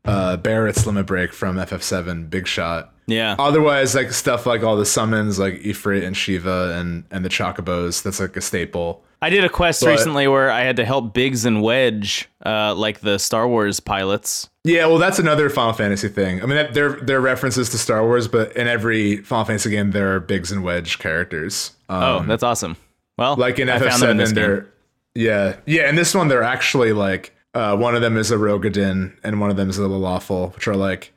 [0.04, 2.94] uh, Barret's limit break from FF7 Big Shot.
[3.06, 3.34] Yeah.
[3.38, 8.02] Otherwise, like stuff like all the summons, like Ifrit and Shiva and and the Chocobos.
[8.02, 9.02] That's like a staple.
[9.20, 12.74] I did a quest But- recently where I had to help Biggs and Wedge, uh,
[12.74, 14.48] like the Star Wars pilots.
[14.64, 16.40] Yeah, well, that's another Final Fantasy thing.
[16.40, 19.90] I mean, that, they're they're references to Star Wars, but in every Final Fantasy game,
[19.90, 21.72] there are Biggs and Wedge characters.
[21.88, 22.76] Um, Oh, that's awesome.
[23.18, 24.42] Well, like in I found them in this FF7, game.
[24.44, 24.68] they're
[25.14, 25.88] yeah, yeah.
[25.88, 29.50] In this one, they're actually like uh, one of them is a Roegadyn and one
[29.50, 31.12] of them is a Lalafell, which are like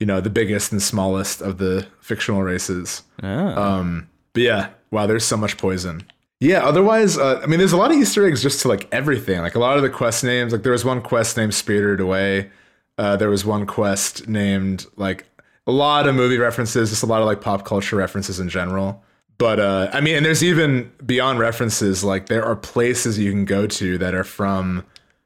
[0.00, 3.02] you know the biggest and smallest of the fictional races.
[3.22, 3.28] Oh.
[3.28, 6.02] Um, but yeah, wow, there's so much poison.
[6.40, 9.40] Yeah, otherwise, uh, I mean, there's a lot of Easter eggs just to like everything.
[9.40, 12.50] Like a lot of the quest names, like there was one quest named Spirited Away.
[13.00, 15.24] Uh, there was one quest named like
[15.66, 19.02] a lot of movie references, just a lot of like pop culture references in general.
[19.38, 23.46] But uh, I mean, and there's even beyond references, like there are places you can
[23.46, 24.84] go to that are from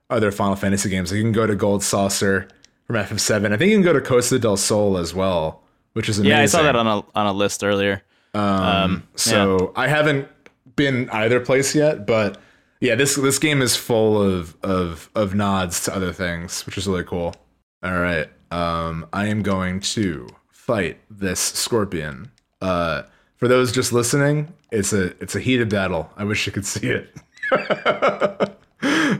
[0.08, 1.10] other Final Fantasy games.
[1.10, 2.46] Like you can go to Gold Saucer
[2.86, 3.52] from FF7.
[3.52, 5.60] I think you can go to Costa del Sol as well,
[5.94, 6.30] which is amazing.
[6.30, 8.04] Yeah, I saw that on a on a list earlier.
[8.34, 10.28] Um, so I haven't
[10.76, 12.40] been either place yet, but
[12.78, 16.86] yeah, this this game is full of of of nods to other things, which is
[16.86, 17.34] really cool.
[17.84, 22.30] All right, um, I am going to fight this scorpion.
[22.62, 23.02] Uh,
[23.36, 26.10] for those just listening, it's a it's a heated battle.
[26.16, 27.14] I wish you could see it.
[27.52, 28.48] I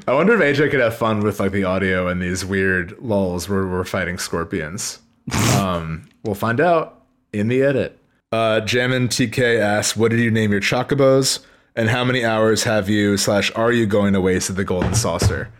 [0.09, 3.67] wonder if AJ could have fun with like the audio and these weird lulls where
[3.67, 4.99] we're fighting scorpions.
[5.59, 7.03] um, we'll find out
[7.35, 7.99] in the edit.
[8.33, 11.45] Uh, Jammin TK asks, "What did you name your chocobos,
[11.77, 14.95] and how many hours have you slash are you going to waste at the Golden
[14.95, 15.51] Saucer?"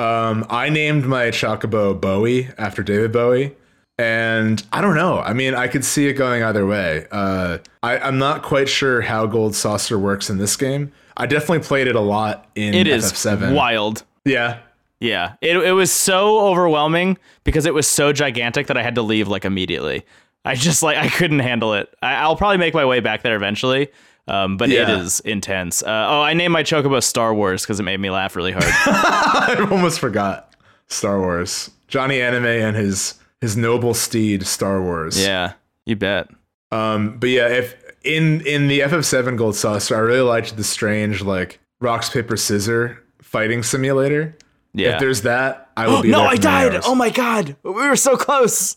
[0.00, 3.54] Um, I named my chocobo Bowie after David Bowie,
[3.98, 5.18] and I don't know.
[5.20, 7.06] I mean, I could see it going either way.
[7.10, 10.90] Uh, I, I'm not quite sure how Gold Saucer works in this game.
[11.16, 13.54] I definitely played it a lot in It is FF7.
[13.54, 14.04] wild.
[14.24, 14.60] Yeah,
[15.00, 19.02] Yeah, it it was so overwhelming because it was so gigantic that I had to
[19.02, 20.04] leave like immediately.
[20.44, 21.92] I just like I couldn't handle it.
[22.00, 23.88] I, I'll probably make my way back there eventually,
[24.30, 25.00] um, but it Yeah.
[25.00, 25.82] is intense.
[25.82, 28.64] Uh, oh, I named my chocobo Star Wars because it made me laugh really hard.
[28.86, 30.54] I almost forgot
[30.88, 31.70] Star Wars.
[31.88, 35.20] Johnny Anime and his his noble steed Star Wars.
[35.20, 35.54] yeah,
[35.86, 36.28] you bet.
[36.70, 37.74] Um, but yeah, if
[38.04, 43.02] in in the FF7 Gold Saucer, I really liked the strange like rocks paper scissor
[43.20, 44.36] fighting simulator.
[44.72, 44.94] Yeah.
[44.94, 46.74] If there's that, I will be no, I died.
[46.74, 46.84] hours.
[46.86, 48.76] Oh my god, we were so close.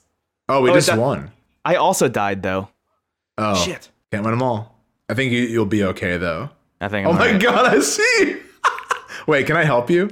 [0.50, 1.32] Oh, we Oh, just that- won.
[1.64, 2.70] I also died though.
[3.38, 3.90] Oh, Shit.
[4.12, 4.73] Can't win them all.
[5.14, 6.50] I think you, you'll be okay though.
[6.82, 7.06] I think.
[7.06, 7.40] Oh I'm my alright.
[7.42, 8.38] god, I see.
[9.28, 10.10] Wait, can I help you?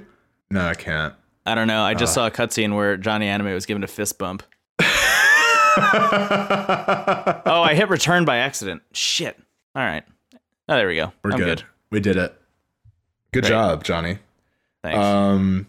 [0.51, 1.15] No, I can't.
[1.43, 1.81] I don't know.
[1.81, 1.95] I Uh.
[1.95, 4.43] just saw a cutscene where Johnny Anime was given a fist bump.
[5.73, 8.81] Oh, I hit return by accident.
[8.93, 9.37] Shit.
[9.75, 10.03] All right.
[10.69, 11.11] Oh, there we go.
[11.23, 11.39] We're good.
[11.39, 11.63] good.
[11.89, 12.33] We did it.
[13.33, 13.49] Good Great.
[13.49, 14.19] job, Johnny.
[14.83, 14.97] Thanks.
[14.99, 15.67] Um,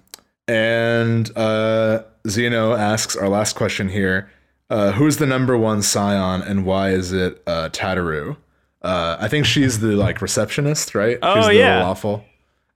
[0.48, 4.30] and uh, Zeno asks our last question here:
[4.70, 8.36] uh, Who's the number one Scion, and why is it uh, Tataru?
[8.82, 11.18] Uh, I think she's the like receptionist, right?
[11.22, 11.82] Oh, she's the yeah.
[11.82, 12.24] Lalafell.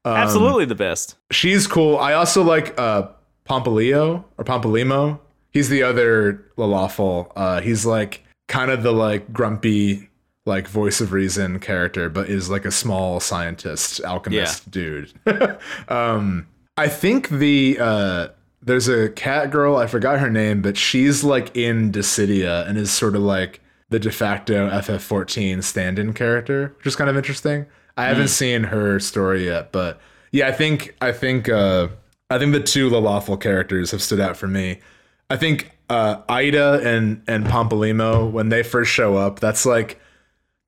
[0.05, 1.17] um, Absolutely the best.
[1.31, 1.99] She's cool.
[1.99, 3.09] I also like uh,
[3.49, 5.19] Pompilio or Pompolimo.
[5.51, 7.33] He's the other Lalafell.
[7.35, 10.09] Uh, he's like kind of the like grumpy,
[10.45, 15.13] like voice of reason character, but is like a small scientist, alchemist dude.
[15.89, 16.47] um,
[16.77, 18.29] I think the uh,
[18.63, 19.77] there's a cat girl.
[19.77, 23.99] I forgot her name, but she's like in Dissidia and is sort of like the
[23.99, 27.67] de facto FF14 stand-in character, which is kind of interesting.
[27.97, 30.01] I haven't seen her story yet, but
[30.33, 31.89] yeah, I think I think uh,
[32.29, 34.81] I think the two Lalafell characters have stood out for me.
[35.31, 39.99] I think uh, Yda and and Pompolimo when they first show up, that's like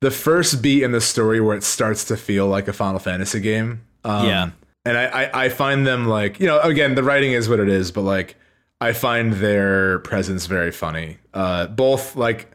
[0.01, 3.41] the first beat in the story where it starts to feel like a Final Fantasy
[3.41, 3.83] game.
[4.05, 4.51] Um, Yeah.
[4.87, 7.69] and I, I I find them like you know again the writing is what it
[7.69, 8.37] is, but like
[8.81, 11.19] I find their presence very funny.
[11.35, 12.51] Uh, both like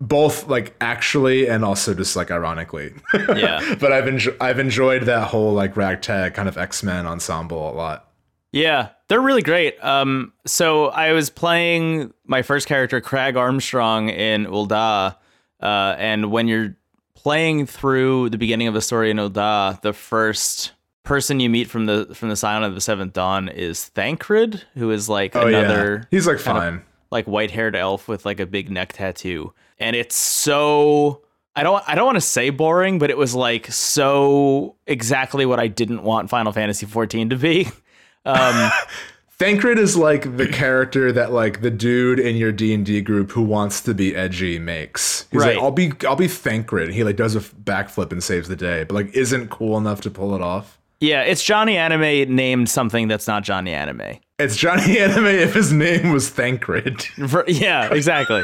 [0.00, 2.92] both like actually and also just like ironically.
[3.14, 3.74] Yeah.
[3.80, 7.74] but I've enjo- I've enjoyed that whole like ragtag kind of X Men ensemble a
[7.74, 8.04] lot.
[8.52, 9.82] Yeah, they're really great.
[9.84, 15.16] Um, so I was playing my first character, Crag Armstrong, in Ul'dah,
[15.60, 16.74] uh, and when you're
[17.14, 20.72] playing through the beginning of the story in Ul'dah, the first
[21.02, 24.90] person you meet from the from the Scion of the Seventh Dawn is Thancred, who
[24.92, 26.82] is like Oh another yeah, he's like kind of- fine.
[27.10, 29.52] like white haired elf with like a big neck tattoo.
[29.80, 31.22] And it's so
[31.56, 35.58] I don't I don't want to say boring, but it was like so exactly what
[35.60, 37.68] I didn't want Final Fantasy 14 to be.
[38.24, 38.70] Um
[39.38, 43.30] Thancred is like the character that like the dude in your D and D group
[43.30, 45.26] who wants to be edgy makes.
[45.30, 45.54] He's Right.
[45.54, 46.92] like, I'll be I'll be Thancred.
[46.92, 50.10] He like does a backflip and saves the day, but like isn't cool enough to
[50.10, 50.78] pull it off.
[51.00, 54.18] yeah, it's Johnny Anime named something that's not Johnny Anime.
[54.40, 57.00] It's Johnny Anime if his name was Thancred.
[57.28, 58.42] For- yeah, exactly.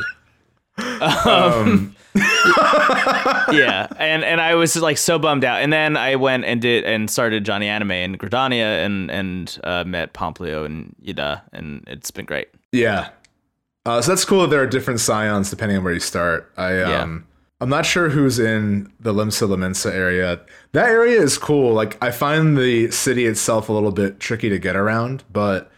[0.79, 1.95] Um,
[3.53, 6.85] yeah, and and I was like so bummed out, and then I went and did
[6.85, 12.11] and started Johnny Anime in Gridania and and uh, met Pomplio and Yda, and it's
[12.11, 12.49] been great.
[12.73, 13.11] yeah.
[13.87, 16.51] Uh, so that's cool that there are different scions depending on where you start.
[16.57, 17.27] I um
[17.61, 20.41] I'm not sure who's in the Limsa Lominsa area.
[20.73, 21.75] That area is cool.
[21.75, 25.71] Like I find the city itself a little bit tricky to get around, but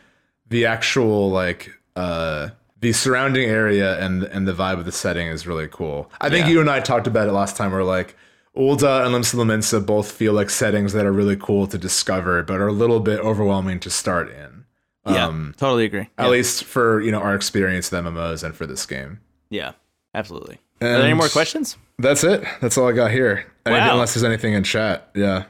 [0.48, 2.50] the actual like uh
[2.86, 6.10] the surrounding area and and the vibe of the setting is really cool.
[6.20, 6.52] I think Yeah.
[6.52, 7.72] you and I talked about it last time.
[7.72, 8.16] Where like
[8.56, 12.68] Ul'dah and Limsa both feel like settings that are really cool to discover, but are
[12.68, 14.64] a little bit overwhelming to start in.
[15.06, 16.08] Yeah, Um, totally agree.
[16.16, 16.28] At Yeah.
[16.28, 19.18] least for you know our experience with MMOs and for this game.
[19.50, 19.72] Yeah,
[20.14, 20.60] absolutely.
[20.80, 21.76] Are there any more questions?
[21.98, 22.44] That's it.
[22.60, 23.46] That's all I got here.
[23.66, 23.92] Wow.
[23.94, 25.08] Unless there's anything in chat.
[25.14, 25.44] Yeah.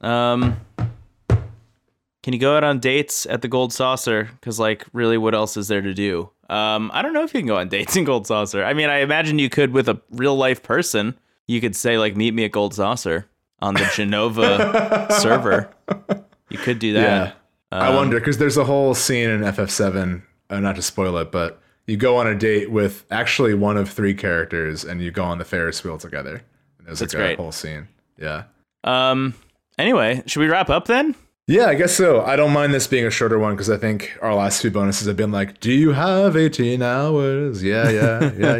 [0.00, 0.56] Um,
[2.24, 4.30] can you go out on dates at the Gold Saucer?
[4.40, 6.30] Because like, really, what else is there to do?
[6.48, 8.64] Um, I don't know if you can go on dates in Gold Saucer.
[8.64, 11.16] I mean, I imagine you could with a real life person.
[11.46, 13.26] You could say like, meet me at Gold Saucer
[13.60, 15.68] on the Genova server.
[16.48, 17.02] You could do that.
[17.70, 17.78] Yeah.
[17.78, 20.22] I Um, wonder because there's a whole scene in FF7.
[20.50, 23.90] Uh, not to spoil it, but you go on a date with actually one of
[23.90, 26.42] three characters, and you go on the Ferris wheel together.
[26.78, 27.38] And there's That's like a great.
[27.38, 27.88] whole scene.
[28.18, 28.44] Yeah.
[28.84, 29.34] Um.
[29.78, 31.14] Anyway, should we wrap up then?
[31.46, 32.22] Yeah, I guess so.
[32.22, 35.06] I don't mind this being a shorter one because I think our last two bonuses
[35.06, 38.56] have been like, "Do you have 18 hours?" Yeah, yeah, yeah,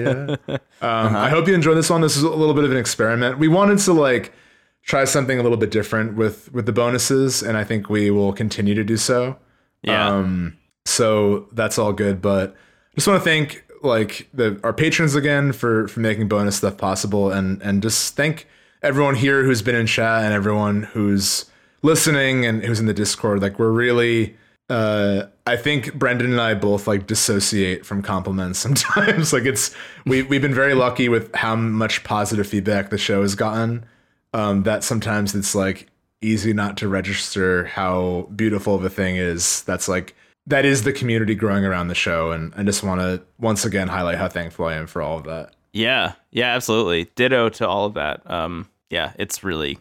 [0.48, 0.56] yeah.
[0.82, 2.02] Um, I hope you enjoyed this one.
[2.02, 3.38] This is a little bit of an experiment.
[3.38, 4.34] We wanted to like
[4.82, 8.34] try something a little bit different with with the bonuses, and I think we will
[8.34, 9.38] continue to do so.
[9.82, 10.06] Yeah.
[10.08, 12.54] Um, so that's all good, but
[12.94, 17.30] just want to thank like the our patrons again for for making bonus stuff possible,
[17.30, 18.46] and and just thank
[18.82, 21.46] everyone here who's been in chat and everyone who's
[21.84, 23.40] listening and who's in the Discord.
[23.40, 24.36] Like we're really.
[24.70, 29.32] Uh, I think Brendan and I both like dissociate from compliments sometimes.
[29.32, 29.74] like it's
[30.06, 33.84] we we've been very lucky with how much positive feedback the show has gotten.
[34.32, 35.88] Um, that sometimes it's like
[36.20, 39.62] easy not to register how beautiful a thing is.
[39.62, 40.16] That's like
[40.46, 43.88] that is the community growing around the show, and I just want to once again
[43.88, 45.52] highlight how thankful I am for all of that.
[45.72, 47.10] Yeah, yeah, absolutely.
[47.16, 48.28] Ditto to all of that.
[48.30, 49.78] Um, yeah, it's really,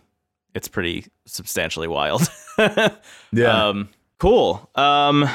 [0.53, 2.29] it's pretty substantially wild.
[3.31, 3.67] Yeah.
[3.69, 3.89] Um,
[4.19, 4.69] cool.
[4.75, 5.27] Um,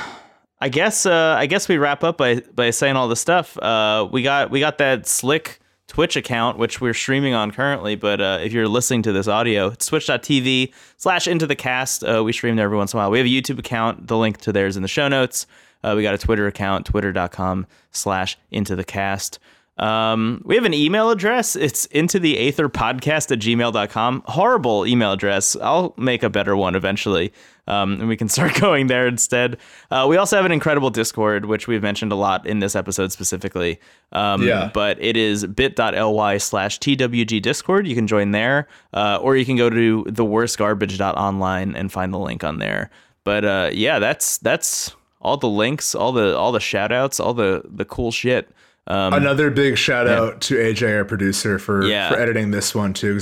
[0.61, 3.59] I guess, uh, I guess we wrap up by by saying all the stuff.
[3.59, 5.59] Uh, we got we got that slick
[5.89, 7.97] Twitch account which we're streaming on currently.
[7.97, 12.05] But uh, if you're listening to this audio, it's twitch.tv slash into the cast.
[12.05, 13.11] Uh, we stream there every once in a while.
[13.11, 14.07] We have a YouTube account.
[14.07, 15.47] The link to theirs in the show notes.
[15.83, 19.39] Uh, we got a Twitter account, twitter.com slash into the cast.
[19.79, 21.55] Um, we have an email address.
[21.55, 24.23] It's into the aether podcast at gmail.com.
[24.27, 25.57] Horrible email address.
[25.57, 27.33] I'll make a better one eventually.
[27.69, 29.59] Um, and we can start going there instead.
[29.91, 33.13] Uh, we also have an incredible Discord, which we've mentioned a lot in this episode
[33.13, 33.79] specifically.
[34.13, 34.71] Um, Yeah.
[34.75, 37.87] But it is bit.ly slash TWG Discord.
[37.87, 42.43] You can join there, uh, or you can go to theworstgarbage.online and find the link
[42.45, 42.91] on there.
[43.25, 47.35] But uh, yeah, that's that's all the links, all the all the shout outs, all
[47.35, 48.51] the the cool shit.
[48.89, 52.09] Um, Another big shout out to AJ, our producer, for, Yeah.
[52.11, 53.21] for editing this one too.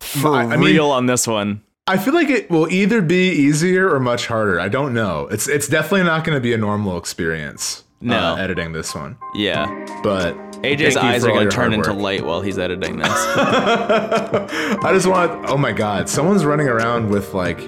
[0.00, 1.62] for I, I real on this one.
[1.86, 4.58] I feel like it will either be easier or much harder.
[4.58, 5.26] I don't know.
[5.30, 7.84] It's it's definitely not going to be a normal experience.
[8.00, 8.16] No.
[8.16, 9.66] uh, editing this one, Yeah.
[10.02, 13.08] but AJ's eyes are going to turn into light while he's editing this.
[13.36, 15.48] I just want.
[15.50, 16.08] Oh my god!
[16.08, 17.60] Someone's running around with like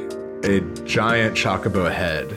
[0.45, 2.37] a giant chocobo head.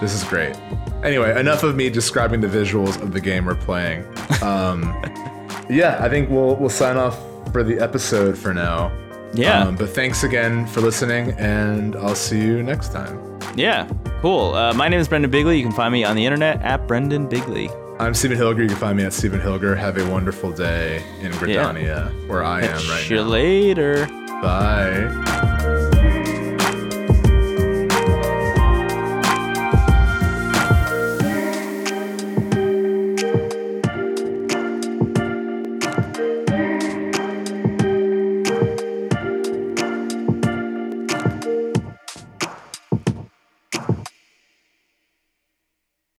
[0.00, 0.56] This is great.
[1.04, 4.04] Anyway, enough of me describing the visuals of the game we're playing.
[4.42, 4.82] Um,
[5.70, 7.18] yeah, I think we'll we'll sign off
[7.52, 8.92] for the episode for now.
[9.34, 9.64] Yeah.
[9.64, 13.38] Um, but thanks again for listening, and I'll see you next time.
[13.56, 13.88] yeah.
[14.20, 14.54] Cool.
[14.54, 15.58] Uh, my name is Brendan Bigley.
[15.58, 17.70] You can find me on the internet at Brendan Bigley.
[18.00, 18.62] I'm Stephen Hilger.
[18.62, 19.76] You can find me at Stephen Hilger.
[19.76, 23.22] Have a wonderful day in Gridania, where I am right Catch you now.
[23.24, 24.06] later.
[24.42, 25.54] Bye.